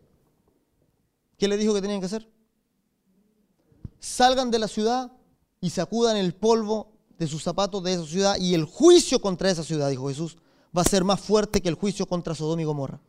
[1.36, 2.28] ¿qué le dijo que tenían que hacer?
[3.98, 5.10] Salgan de la ciudad
[5.60, 9.62] y sacudan el polvo de sus zapatos de esa ciudad y el juicio contra esa
[9.62, 10.36] ciudad, dijo Jesús,
[10.76, 13.00] va a ser más fuerte que el juicio contra Sodoma y Gomorra.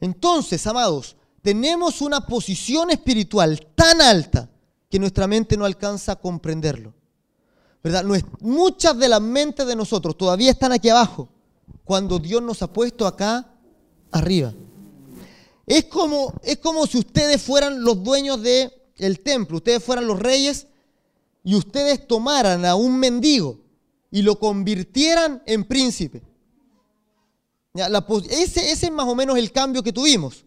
[0.00, 4.48] Entonces, amados, tenemos una posición espiritual tan alta
[4.88, 6.94] que nuestra mente no alcanza a comprenderlo.
[7.82, 8.04] ¿Verdad?
[8.40, 11.28] Muchas de las mentes de nosotros todavía están aquí abajo,
[11.84, 13.48] cuando Dios nos ha puesto acá
[14.10, 14.54] arriba.
[15.66, 20.18] Es como, es como si ustedes fueran los dueños del el templo, ustedes fueran los
[20.18, 20.66] reyes
[21.44, 23.58] y ustedes tomaran a un mendigo
[24.10, 26.22] y lo convirtieran en príncipe.
[27.74, 30.44] ese, es más o menos el cambio que tuvimos.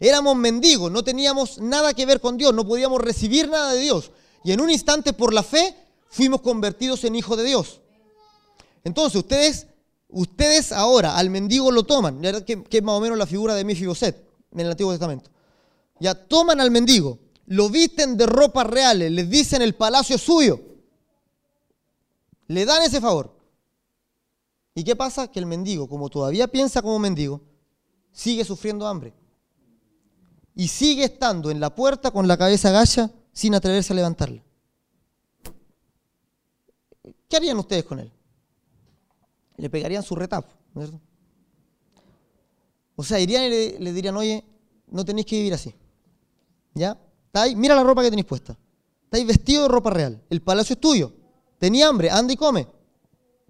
[0.00, 4.12] Éramos mendigos, no teníamos nada que ver con Dios, no podíamos recibir nada de Dios.
[4.44, 5.74] Y en un instante, por la fe,
[6.08, 7.80] fuimos convertidos en hijos de Dios.
[8.84, 9.66] Entonces, ustedes,
[10.08, 13.64] ustedes ahora al mendigo lo toman, que, que es más o menos la figura de
[13.64, 15.30] Mefiboset en el Antiguo Testamento.
[15.98, 20.60] Ya toman al mendigo, lo visten de ropas reales, les dicen el palacio es suyo.
[22.46, 23.36] Le dan ese favor.
[24.74, 25.28] ¿Y qué pasa?
[25.28, 27.40] Que el mendigo, como todavía piensa como mendigo,
[28.12, 29.14] sigue sufriendo hambre
[30.54, 34.42] y sigue estando en la puerta con la cabeza gacha sin atreverse a levantarla.
[37.28, 38.12] ¿Qué harían ustedes con él?
[39.56, 41.00] Le pegarían su retapo, ¿verdad?
[42.96, 44.44] O sea, irían y le, dirían, oye,
[44.88, 45.74] no tenéis que vivir así.
[46.74, 46.98] ¿Ya?
[47.28, 47.56] ¿Estáis?
[47.56, 48.56] Mira la ropa que tenéis puesta.
[49.04, 50.22] Estáis vestido de ropa real.
[50.28, 51.12] El palacio es tuyo.
[51.58, 52.66] Tenía hambre, anda y come.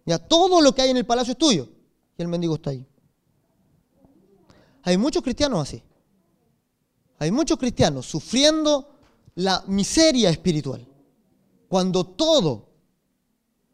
[0.04, 1.68] Ya, todo lo que hay en el palacio es tuyo.
[2.16, 2.86] Y el mendigo está ahí.
[4.82, 5.82] Hay muchos cristianos así.
[7.18, 8.94] Hay muchos cristianos sufriendo
[9.34, 10.86] la miseria espiritual,
[11.68, 12.70] cuando todo,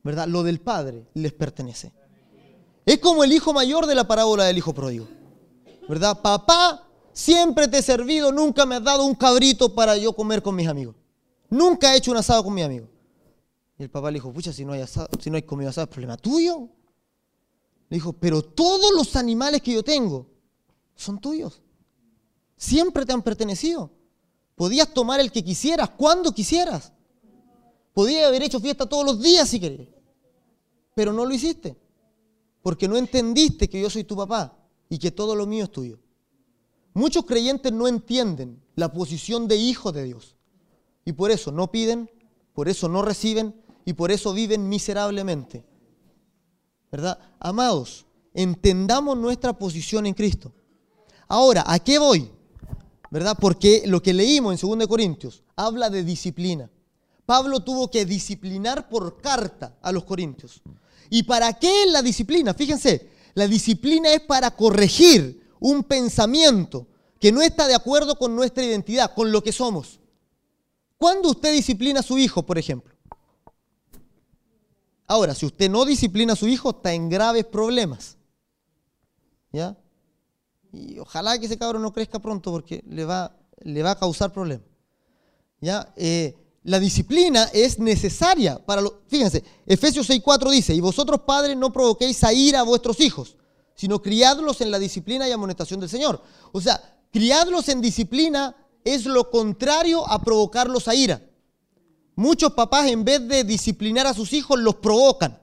[0.02, 0.26] ¿verdad?
[0.26, 1.92] Lo del Padre les pertenece.
[2.84, 5.08] Es como el hijo mayor de la parábola del hijo pródigo,
[5.88, 6.20] ¿verdad?
[6.20, 10.54] Papá, siempre te he servido, nunca me has dado un cabrito para yo comer con
[10.54, 10.94] mis amigos.
[11.48, 12.88] Nunca he hecho un asado con mi amigo.
[13.78, 15.86] Y el papá le dijo, pucha, si no hay, asado, si no hay comida asado,
[15.86, 16.68] ¿es problema tuyo?
[17.88, 20.26] Le dijo, pero todos los animales que yo tengo
[20.94, 21.62] son tuyos.
[22.56, 23.90] Siempre te han pertenecido.
[24.54, 26.92] Podías tomar el que quisieras, cuando quisieras.
[27.92, 29.88] Podías haber hecho fiesta todos los días si querías.
[30.94, 31.76] Pero no lo hiciste.
[32.62, 34.56] Porque no entendiste que yo soy tu papá
[34.88, 35.98] y que todo lo mío es tuyo.
[36.94, 40.36] Muchos creyentes no entienden la posición de hijo de Dios.
[41.04, 42.10] Y por eso no piden,
[42.54, 43.54] por eso no reciben
[43.84, 45.64] y por eso viven miserablemente.
[46.90, 47.18] ¿Verdad?
[47.40, 50.52] Amados, entendamos nuestra posición en Cristo.
[51.28, 52.30] Ahora, ¿a qué voy?
[53.14, 53.36] ¿verdad?
[53.40, 56.68] Porque lo que leímos en 2 Corintios habla de disciplina.
[57.24, 60.60] Pablo tuvo que disciplinar por carta a los corintios.
[61.10, 62.54] ¿Y para qué es la disciplina?
[62.54, 66.86] Fíjense, la disciplina es para corregir un pensamiento
[67.20, 70.00] que no está de acuerdo con nuestra identidad, con lo que somos.
[70.98, 72.94] ¿Cuándo usted disciplina a su hijo, por ejemplo?
[75.06, 78.16] Ahora, si usted no disciplina a su hijo, está en graves problemas.
[79.52, 79.76] ¿Ya?
[80.72, 84.32] Y ojalá que ese cabrón no crezca pronto porque le va, le va a causar
[84.32, 84.66] problemas.
[85.60, 85.92] ¿Ya?
[85.96, 91.72] Eh, la disciplina es necesaria para lo, fíjense, Efesios 6:4 dice, "Y vosotros padres no
[91.72, 93.36] provoquéis a ira a vuestros hijos,
[93.74, 99.06] sino criadlos en la disciplina y amonestación del Señor." O sea, criadlos en disciplina es
[99.06, 101.22] lo contrario a provocarlos a ira.
[102.16, 105.40] Muchos papás en vez de disciplinar a sus hijos los provocan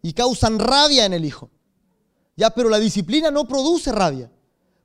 [0.00, 1.50] y causan rabia en el hijo.
[2.36, 4.30] Ya, pero la disciplina no produce rabia.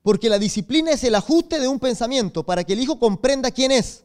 [0.02, 3.72] Porque la disciplina es el ajuste de un pensamiento para que el hijo comprenda quién
[3.72, 4.04] es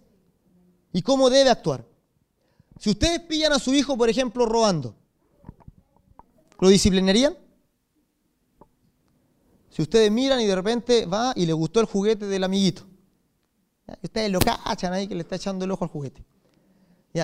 [0.93, 1.85] y cómo debe actuar.
[2.79, 4.95] Si ustedes pillan a su hijo, por ejemplo, robando,
[6.59, 7.37] ¿lo disciplinarían?
[9.75, 12.85] Si ustedes miran y de repente va y le gustó el juguete del amiguito.
[14.01, 16.25] Ustedes lo cachan ahí que le está echando el ojo al juguete.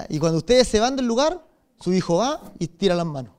[0.08, 1.46] Y cuando ustedes se van del lugar,
[1.78, 3.32] su hijo va y tira las manos.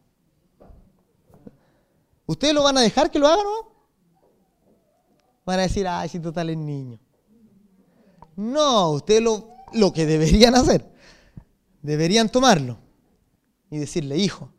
[2.25, 3.69] ¿Ustedes lo van a dejar que lo hagan no?
[5.43, 6.97] van a decir, ay, si total es niño.
[8.37, 10.89] No, ustedes lo, lo que deberían hacer,
[11.81, 12.77] deberían tomarlo
[13.69, 14.53] y decirle, hijo,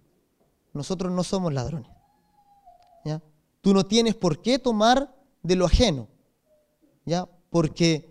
[0.75, 1.91] nosotros no somos ladrones.
[3.07, 3.23] ¿ya?
[3.62, 6.09] Tú no tienes por qué tomar de lo ajeno,
[7.07, 7.27] ¿ya?
[7.53, 8.11] porque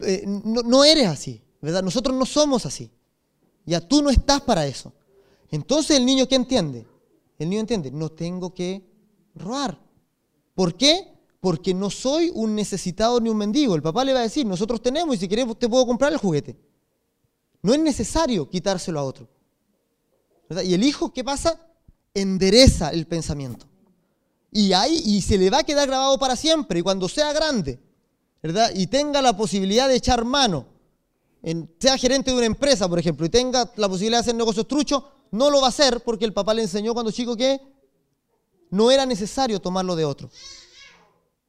[0.00, 1.82] eh, no, eres así, ¿verdad?
[1.82, 2.90] Nosotros no somos así.
[3.64, 4.92] Ya tú no estás para eso.
[5.50, 6.86] Entonces el niño, ¿qué entiende?
[7.38, 8.84] El niño entiende, no tengo que
[9.34, 9.80] robar.
[10.54, 11.08] ¿Por qué?
[11.40, 13.74] Porque no soy un necesitado ni un mendigo.
[13.74, 16.18] El papá le va a decir, nosotros tenemos y si querés te puedo comprar el
[16.18, 16.54] juguete.
[17.62, 19.26] No es necesario quitárselo a otro.
[20.64, 21.66] Y el hijo, ¿qué pasa?
[22.12, 23.66] Endereza el pensamiento.
[24.52, 26.78] Y ahí y se le va a quedar grabado para siempre.
[26.78, 27.80] Y cuando sea grande,
[28.42, 28.70] ¿verdad?
[28.74, 30.66] Y tenga la posibilidad de echar mano,
[31.42, 34.68] en, sea gerente de una empresa, por ejemplo, y tenga la posibilidad de hacer negocios
[34.68, 37.60] truchos, no lo va a hacer porque el papá le enseñó cuando chico que
[38.70, 40.30] no era necesario tomarlo de otro.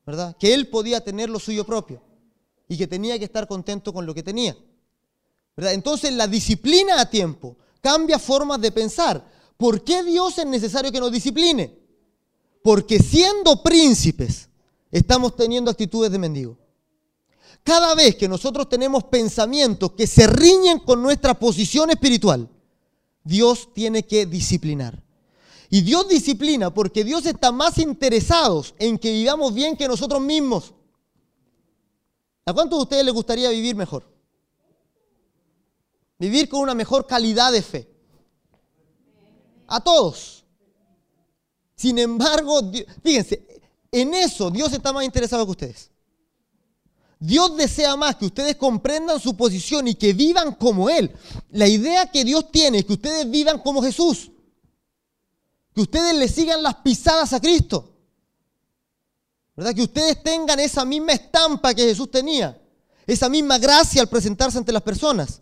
[0.06, 0.36] ¿Verdad?
[0.38, 2.02] Que él podía tener lo suyo propio
[2.70, 4.56] y que tenía que estar contento con lo que tenía.
[5.58, 5.74] ¿Verdad?
[5.74, 9.30] Entonces la disciplina a tiempo cambia formas de pensar.
[9.58, 11.83] ¿Por qué Dios es necesario que nos discipline?
[12.63, 14.49] Porque siendo príncipes
[14.89, 16.58] estamos teniendo actitudes de mendigo.
[17.63, 22.49] Cada vez que nosotros tenemos pensamientos que se riñen con nuestra posición espiritual,
[23.23, 25.02] Dios tiene que disciplinar.
[25.69, 30.73] Y Dios disciplina porque Dios está más interesado en que vivamos bien que nosotros mismos.
[32.45, 34.06] ¿A cuántos de ustedes les gustaría vivir mejor?
[36.19, 37.89] Vivir con una mejor calidad de fe.
[39.67, 40.42] A todos.
[41.75, 42.71] Sin embargo,
[43.03, 45.89] fíjense, en eso Dios está más interesado que ustedes.
[47.19, 51.09] Dios desea más que ustedes comprendan su posición y que vivan como Él.
[51.51, 54.29] La idea que Dios tiene es que ustedes vivan como Jesús.
[55.73, 57.93] Que ustedes le sigan las pisadas a Cristo.
[59.55, 59.73] ¿Verdad?
[59.73, 62.59] Que ustedes tengan esa misma estampa que Jesús tenía.
[63.07, 65.41] Esa misma gracia al presentarse ante las personas.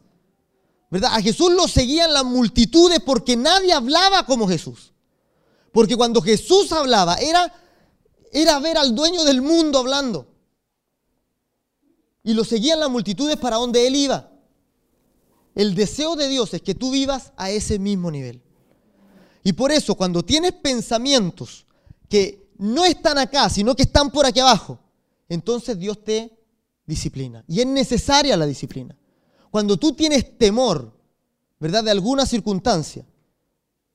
[0.91, 1.15] ¿Verdad?
[1.15, 4.90] A Jesús lo seguían las multitudes porque nadie hablaba como Jesús.
[5.71, 7.53] Porque cuando Jesús hablaba era,
[8.31, 10.27] era ver al dueño del mundo hablando.
[12.23, 14.31] Y lo seguían las multitudes para donde él iba.
[15.55, 18.41] El deseo de Dios es que tú vivas a ese mismo nivel.
[19.43, 21.65] Y por eso cuando tienes pensamientos
[22.07, 24.79] que no están acá, sino que están por aquí abajo,
[25.27, 26.31] entonces Dios te
[26.85, 27.43] disciplina.
[27.47, 28.95] Y es necesaria la disciplina.
[29.49, 30.93] Cuando tú tienes temor,
[31.59, 31.83] ¿verdad?
[31.83, 33.05] De alguna circunstancia,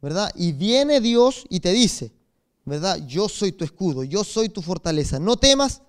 [0.00, 0.32] ¿verdad?
[0.34, 2.12] Y viene Dios y te dice,
[2.64, 3.06] ¿verdad?
[3.06, 5.18] Yo soy tu escudo, yo soy tu fortaleza.
[5.18, 5.82] No temas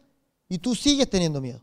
[0.49, 1.61] y tú sigues teniendo miedo.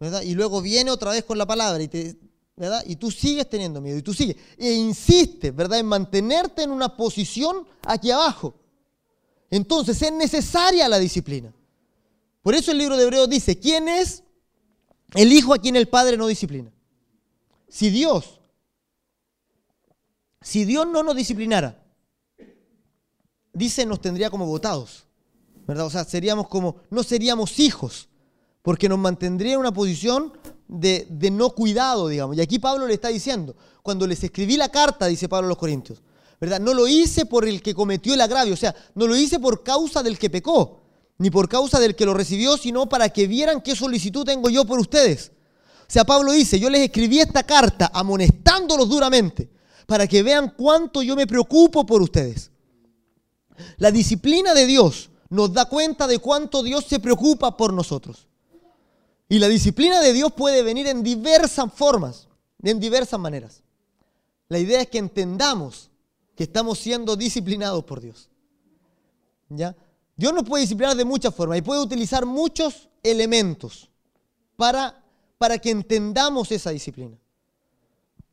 [0.00, 0.22] ¿verdad?
[0.22, 2.16] Y luego viene otra vez con la palabra y te,
[2.56, 2.82] ¿verdad?
[2.86, 4.36] Y tú sigues teniendo miedo y tú sigues.
[4.56, 5.78] E insistes, ¿verdad?
[5.78, 8.54] En mantenerte en una posición aquí abajo.
[9.50, 11.52] Entonces es necesaria la disciplina.
[12.42, 14.22] Por eso el libro de Hebreos dice, ¿quién es
[15.14, 16.72] el hijo a quien el padre no disciplina?
[17.68, 18.39] Si Dios,
[20.42, 21.82] si Dios no nos disciplinara,
[23.52, 25.06] dice, nos tendría como votados.
[25.66, 25.86] ¿Verdad?
[25.86, 28.08] O sea, seríamos como, no seríamos hijos,
[28.62, 30.32] porque nos mantendría en una posición
[30.66, 32.36] de, no cuidado, digamos.
[32.36, 35.58] Y aquí Pablo le está diciendo, cuando les escribí la carta, dice Pablo a los
[35.58, 36.02] Corintios,
[36.40, 36.60] ¿verdad?
[36.60, 39.62] No lo hice por el que cometió el agravio, o sea, no lo hice por
[39.62, 40.82] causa del que pecó,
[41.18, 44.64] ni por causa del que lo recibió, sino para que vieran qué solicitud tengo yo
[44.64, 45.32] por ustedes.
[45.82, 49.50] O sea, Pablo dice, yo les escribí esta carta amonestándolos duramente,
[49.90, 52.52] para que vean cuánto yo me preocupo por ustedes.
[53.78, 58.28] La disciplina de Dios nos da cuenta de cuánto Dios se preocupa por nosotros.
[59.28, 62.28] Y la disciplina de Dios puede venir en diversas formas,
[62.62, 63.64] en diversas maneras.
[64.48, 65.90] La idea es que entendamos
[66.36, 68.30] que estamos siendo disciplinados por Dios.
[69.48, 69.74] ¿Ya?
[70.14, 73.90] Dios nos puede disciplinar de muchas formas y puede utilizar muchos elementos
[74.54, 75.02] para,
[75.36, 77.18] para que entendamos esa disciplina.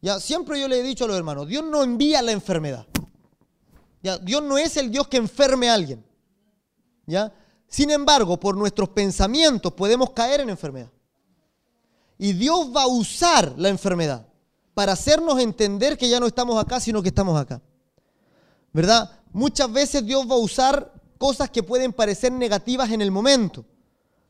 [0.01, 0.19] ¿Ya?
[0.19, 2.85] Siempre yo le he dicho a los hermanos, Dios no envía la enfermedad.
[4.03, 4.17] ¿Ya?
[4.17, 6.05] Dios no es el Dios que enferme a alguien.
[7.05, 7.33] ¿Ya?
[7.67, 10.91] Sin embargo, por nuestros pensamientos podemos caer en enfermedad.
[12.17, 14.25] Y Dios va a usar la enfermedad
[14.73, 17.61] para hacernos entender que ya no estamos acá, sino que estamos acá.
[18.73, 19.11] ¿Verdad?
[19.33, 23.65] Muchas veces Dios va a usar cosas que pueden parecer negativas en el momento.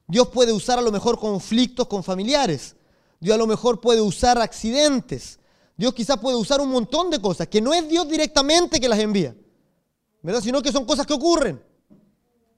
[0.07, 2.75] Dios puede usar a lo mejor conflictos con familiares.
[3.19, 5.39] Dios a lo mejor puede usar accidentes.
[5.77, 8.99] Dios quizás puede usar un montón de cosas que no es Dios directamente que las
[8.99, 9.35] envía,
[10.21, 10.41] ¿verdad?
[10.41, 11.61] Sino que son cosas que ocurren.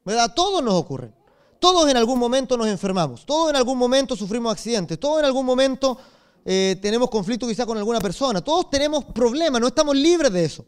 [0.10, 0.34] ¿verdad?
[0.34, 1.13] Todos nos ocurren.
[1.60, 5.45] Todos en algún momento nos enfermamos, todos en algún momento sufrimos accidentes, todos en algún
[5.45, 5.97] momento
[6.45, 10.65] eh, tenemos conflicto quizá con alguna persona, todos tenemos problemas, no estamos libres de eso.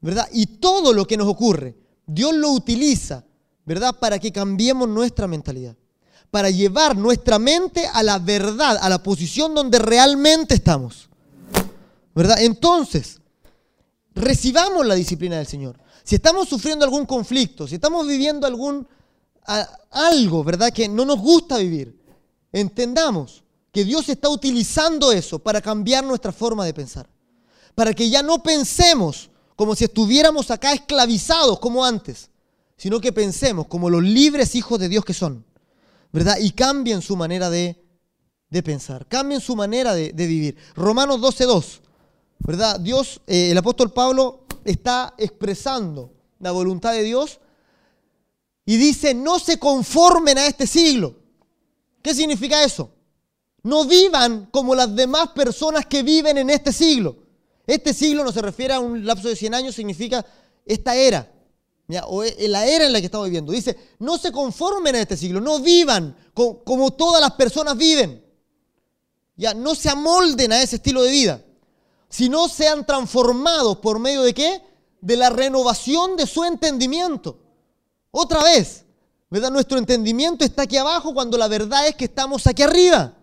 [0.00, 0.28] ¿Verdad?
[0.32, 3.24] Y todo lo que nos ocurre, Dios lo utiliza,
[3.66, 3.94] ¿verdad?
[3.98, 5.76] Para que cambiemos nuestra mentalidad,
[6.30, 11.09] para llevar nuestra mente a la verdad, a la posición donde realmente estamos.
[12.14, 12.42] ¿Verdad?
[12.42, 13.20] Entonces,
[14.14, 15.78] recibamos la disciplina del Señor.
[16.02, 18.86] Si estamos sufriendo algún conflicto, si estamos viviendo algún
[19.90, 20.72] algo, ¿verdad?
[20.72, 21.98] Que no nos gusta vivir,
[22.52, 23.42] entendamos
[23.72, 27.08] que Dios está utilizando eso para cambiar nuestra forma de pensar.
[27.74, 32.30] Para que ya no pensemos como si estuviéramos acá esclavizados como antes,
[32.76, 35.44] sino que pensemos como los libres hijos de Dios que son,
[36.12, 36.38] ¿verdad?
[36.40, 37.82] Y cambien su manera de,
[38.48, 40.56] de pensar, cambien su manera de, de vivir.
[40.74, 41.80] Romanos 12.2,
[42.40, 42.80] ¿verdad?
[42.80, 47.40] Dios, eh, el apóstol Pablo está expresando la voluntad de Dios
[48.66, 51.16] y dice, no se conformen a este siglo.
[52.02, 52.90] ¿Qué significa eso?
[53.62, 57.16] No vivan como las demás personas que viven en este siglo.
[57.66, 60.24] Este siglo no se refiere a un lapso de 100 años, significa
[60.64, 61.30] esta era,
[62.06, 63.52] o e, la era en la que estamos viviendo.
[63.52, 68.24] Dice, no se conformen a este siglo, no vivan como, todas las personas viven.
[69.36, 71.44] Ya, no se amolden a ese estilo de vida,
[72.10, 74.62] sino sean transformados por medio de qué?
[75.00, 77.38] De la renovación de su entendimiento.
[78.10, 78.84] Otra vez,
[79.30, 79.50] ¿verdad?
[79.50, 83.14] Nuestro entendimiento está aquí abajo cuando la verdad es que estamos aquí arriba.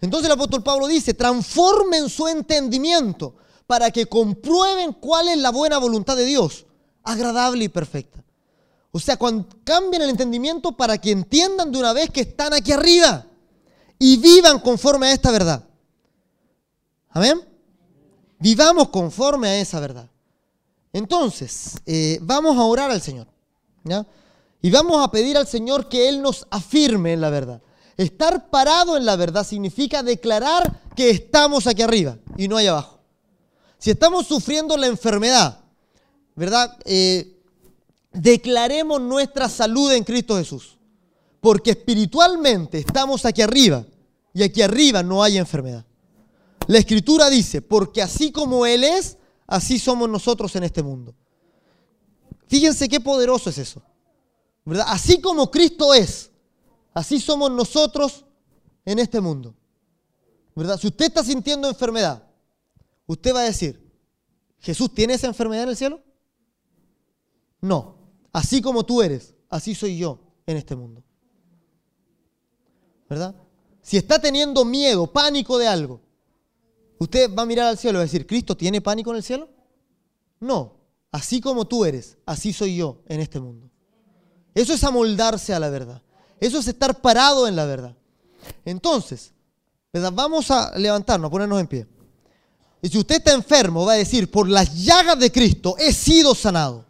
[0.00, 3.34] Entonces el apóstol Pablo dice, transformen su entendimiento
[3.66, 6.66] para que comprueben cuál es la buena voluntad de Dios,
[7.02, 8.22] agradable y perfecta.
[8.92, 12.72] O sea, cuando cambien el entendimiento para que entiendan de una vez que están aquí
[12.72, 13.26] arriba
[13.98, 15.64] y vivan conforme a esta verdad.
[17.10, 17.47] Amén.
[18.38, 20.08] Vivamos conforme a esa verdad.
[20.92, 23.26] Entonces, eh, vamos a orar al Señor.
[24.60, 27.62] Y vamos a pedir al Señor que Él nos afirme en la verdad.
[27.96, 33.00] Estar parado en la verdad significa declarar que estamos aquí arriba y no ahí abajo.
[33.78, 35.60] Si estamos sufriendo la enfermedad,
[36.34, 36.76] ¿verdad?
[36.84, 37.36] Eh,
[38.12, 40.76] declaremos nuestra salud en Cristo Jesús.
[41.40, 43.84] Porque espiritualmente estamos aquí arriba
[44.34, 45.84] y aquí arriba no hay enfermedad.
[46.68, 51.14] La escritura dice, porque así como Él es, así somos nosotros en este mundo.
[52.46, 53.82] Fíjense qué poderoso es eso.
[54.64, 54.86] ¿verdad?
[54.88, 56.30] Así como Cristo es,
[56.98, 58.24] Así somos nosotros
[58.84, 59.54] en este mundo.
[60.56, 60.80] ¿Verdad?
[60.80, 62.24] Si usted está sintiendo enfermedad,
[63.06, 63.80] usted va a decir,
[64.58, 66.02] ¿Jesús tiene esa enfermedad en el cielo?
[67.60, 67.94] No.
[68.32, 71.04] Así como tú eres, así soy yo en este mundo.
[73.08, 73.32] ¿Verdad?
[73.80, 76.00] Si está teniendo miedo, pánico de algo,
[76.98, 79.22] usted va a mirar al cielo y va a decir, ¿Cristo tiene pánico en el
[79.22, 79.48] cielo?
[80.40, 80.76] No.
[81.10, 83.70] Así como tú eres, así soy yo en este mundo.
[84.54, 86.02] Eso es amoldarse a la verdad.
[86.40, 87.96] Eso es estar parado en la verdad.
[88.64, 89.32] Entonces,
[89.92, 91.86] vamos a levantarnos, a ponernos en pie.
[92.82, 96.34] Y si usted está enfermo, va a decir, por las llagas de Cristo he sido
[96.34, 96.84] sanado.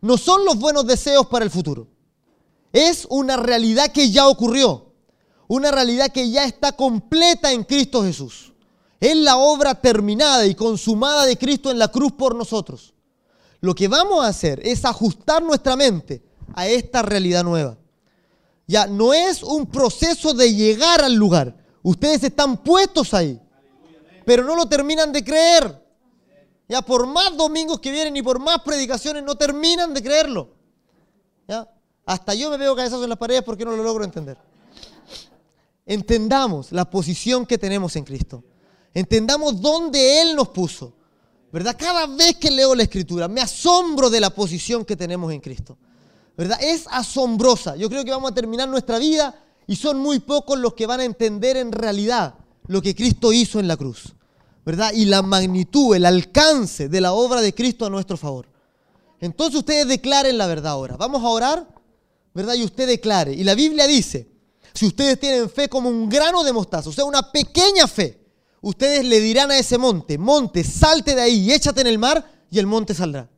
[0.00, 1.88] No son los buenos deseos para el futuro.
[2.72, 4.92] Es una realidad que ya ocurrió.
[5.46, 8.51] Una realidad que ya está completa en Cristo Jesús.
[9.02, 12.94] Es la obra terminada y consumada de Cristo en la cruz por nosotros.
[13.58, 16.22] Lo que vamos a hacer es ajustar nuestra mente
[16.54, 17.76] a esta realidad nueva.
[18.64, 21.52] Ya no es un proceso de llegar al lugar.
[21.82, 23.40] Ustedes están puestos ahí,
[24.24, 25.84] pero no lo terminan de creer.
[26.68, 30.50] Ya por más domingos que vienen y por más predicaciones no terminan de creerlo.
[31.48, 31.68] ¿Ya?
[32.06, 34.38] Hasta yo me veo cabezazos en las paredes porque no lo logro entender.
[35.86, 38.44] Entendamos la posición que tenemos en Cristo.
[38.94, 40.94] Entendamos dónde Él nos puso.
[41.52, 41.76] ¿Verdad?
[41.78, 45.76] Cada vez que leo la escritura me asombro de la posición que tenemos en Cristo.
[46.36, 46.58] ¿verdad?
[46.62, 47.76] Es asombrosa.
[47.76, 49.34] Yo creo que vamos a terminar nuestra vida
[49.66, 52.34] y son muy pocos los que van a entender en realidad
[52.66, 54.14] lo que Cristo hizo en la cruz,
[54.64, 54.92] ¿verdad?
[54.94, 58.46] Y la magnitud, el alcance de la obra de Cristo a nuestro favor.
[59.20, 60.96] Entonces ustedes declaren la verdad ahora.
[60.96, 61.68] Vamos a orar,
[62.34, 62.54] ¿verdad?
[62.54, 63.32] Y usted declare.
[63.32, 64.28] Y la Biblia dice,
[64.74, 68.20] si ustedes tienen fe como un grano de mostaza, o sea, una pequeña fe,
[68.62, 72.24] ustedes le dirán a ese monte, monte, salte de ahí y échate en el mar
[72.50, 73.28] y el monte saldrá.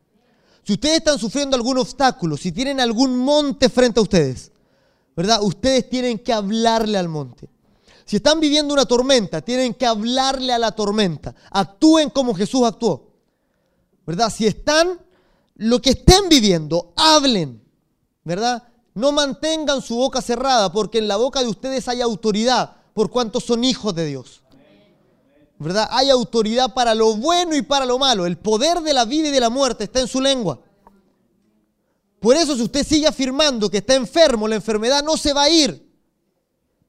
[0.62, 4.52] Si ustedes están sufriendo algún obstáculo, si tienen algún monte frente a ustedes,
[5.16, 5.42] ¿verdad?
[5.42, 7.48] Ustedes tienen que hablarle al monte.
[8.04, 11.34] Si están viviendo una tormenta, tienen que hablarle a la tormenta.
[11.50, 13.10] Actúen como Jesús actuó.
[14.06, 14.30] ¿Verdad?
[14.30, 15.00] Si están,
[15.56, 17.62] lo que estén viviendo, hablen.
[18.24, 18.62] ¿Verdad?
[18.94, 23.40] No mantengan su boca cerrada, porque en la boca de ustedes hay autoridad, por cuanto
[23.40, 24.43] son hijos de Dios.
[25.64, 25.88] ¿Verdad?
[25.90, 28.26] Hay autoridad para lo bueno y para lo malo.
[28.26, 30.60] El poder de la vida y de la muerte está en su lengua.
[32.20, 35.50] Por eso si usted sigue afirmando que está enfermo, la enfermedad no se va a
[35.50, 35.84] ir.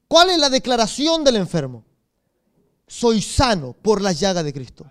[0.08, 1.84] ¿Cuál es la declaración del enfermo?
[2.88, 4.86] Soy sano por las llagas de Cristo.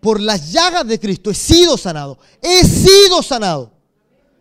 [0.00, 2.18] Por las llagas de Cristo he sido sanado.
[2.40, 3.72] He sido sanado.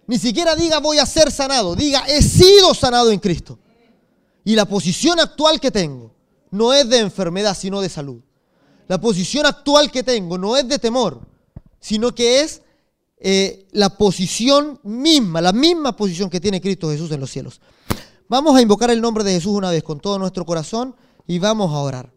[0.08, 1.76] Ni siquiera diga voy a ser sanado.
[1.76, 3.58] Diga he sido sanado en Cristo.
[4.44, 6.14] Y la posición actual que tengo
[6.52, 8.22] no es de enfermedad, sino de salud.
[8.88, 11.22] La posición actual que tengo no es de temor,
[11.80, 12.62] sino que es
[13.18, 17.62] eh, la posición misma, la misma posición que tiene Cristo Jesús en los cielos.
[18.28, 20.96] Vamos a invocar el nombre de Jesús una vez con todo nuestro corazón
[21.28, 22.12] y vamos a orar.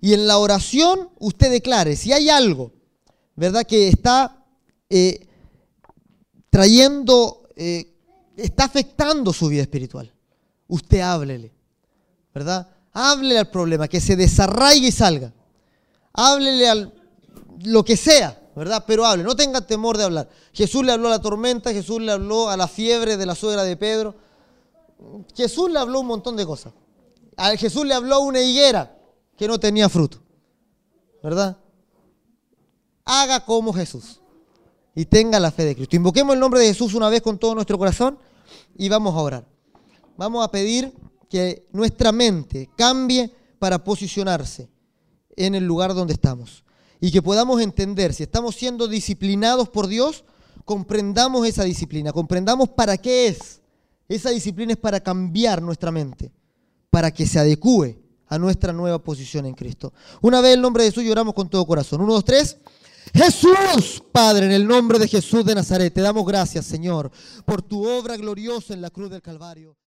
[0.00, 2.72] Y en la oración usted declare, si hay algo,
[3.36, 3.64] ¿verdad?
[3.64, 4.44] Que está
[4.90, 5.28] eh,
[6.50, 7.92] trayendo eh,
[8.36, 10.12] está afectando su vida espiritual.
[10.68, 11.52] Usted háblele,
[12.34, 12.68] ¿verdad?
[12.92, 15.32] Háblele al problema, que se desarraigue y salga.
[16.12, 17.02] Háblele al
[17.64, 18.84] lo que sea, ¿verdad?
[18.86, 20.28] Pero hable, no tenga temor de hablar.
[20.52, 23.62] Jesús le habló a la tormenta, Jesús le habló a la fiebre de la suegra
[23.64, 24.14] de Pedro.
[25.34, 26.72] Jesús le habló un montón de cosas.
[27.36, 28.96] A Jesús le habló a una higuera
[29.36, 30.18] que no tenía fruto,
[31.22, 31.56] ¿verdad?
[33.04, 34.20] Haga como Jesús
[34.94, 35.96] y tenga la fe de Cristo.
[35.96, 38.18] Invoquemos el nombre de Jesús una vez con todo nuestro corazón
[38.76, 39.46] y vamos a orar.
[40.16, 40.92] Vamos a pedir
[41.28, 44.71] que nuestra mente cambie para posicionarse
[45.36, 46.64] en el lugar donde estamos
[47.00, 50.24] y que podamos entender si estamos siendo disciplinados por Dios,
[50.64, 53.60] comprendamos esa disciplina, comprendamos para qué es.
[54.08, 56.32] Esa disciplina es para cambiar nuestra mente,
[56.90, 59.92] para que se adecue a nuestra nueva posición en Cristo.
[60.20, 62.02] Una vez el nombre de Jesús lloramos con todo corazón.
[62.02, 62.56] Uno, dos, tres.
[63.12, 67.10] Jesús, Padre, en el nombre de Jesús de Nazaret, te damos gracias, Señor,
[67.44, 69.76] por tu obra gloriosa en la cruz del Calvario.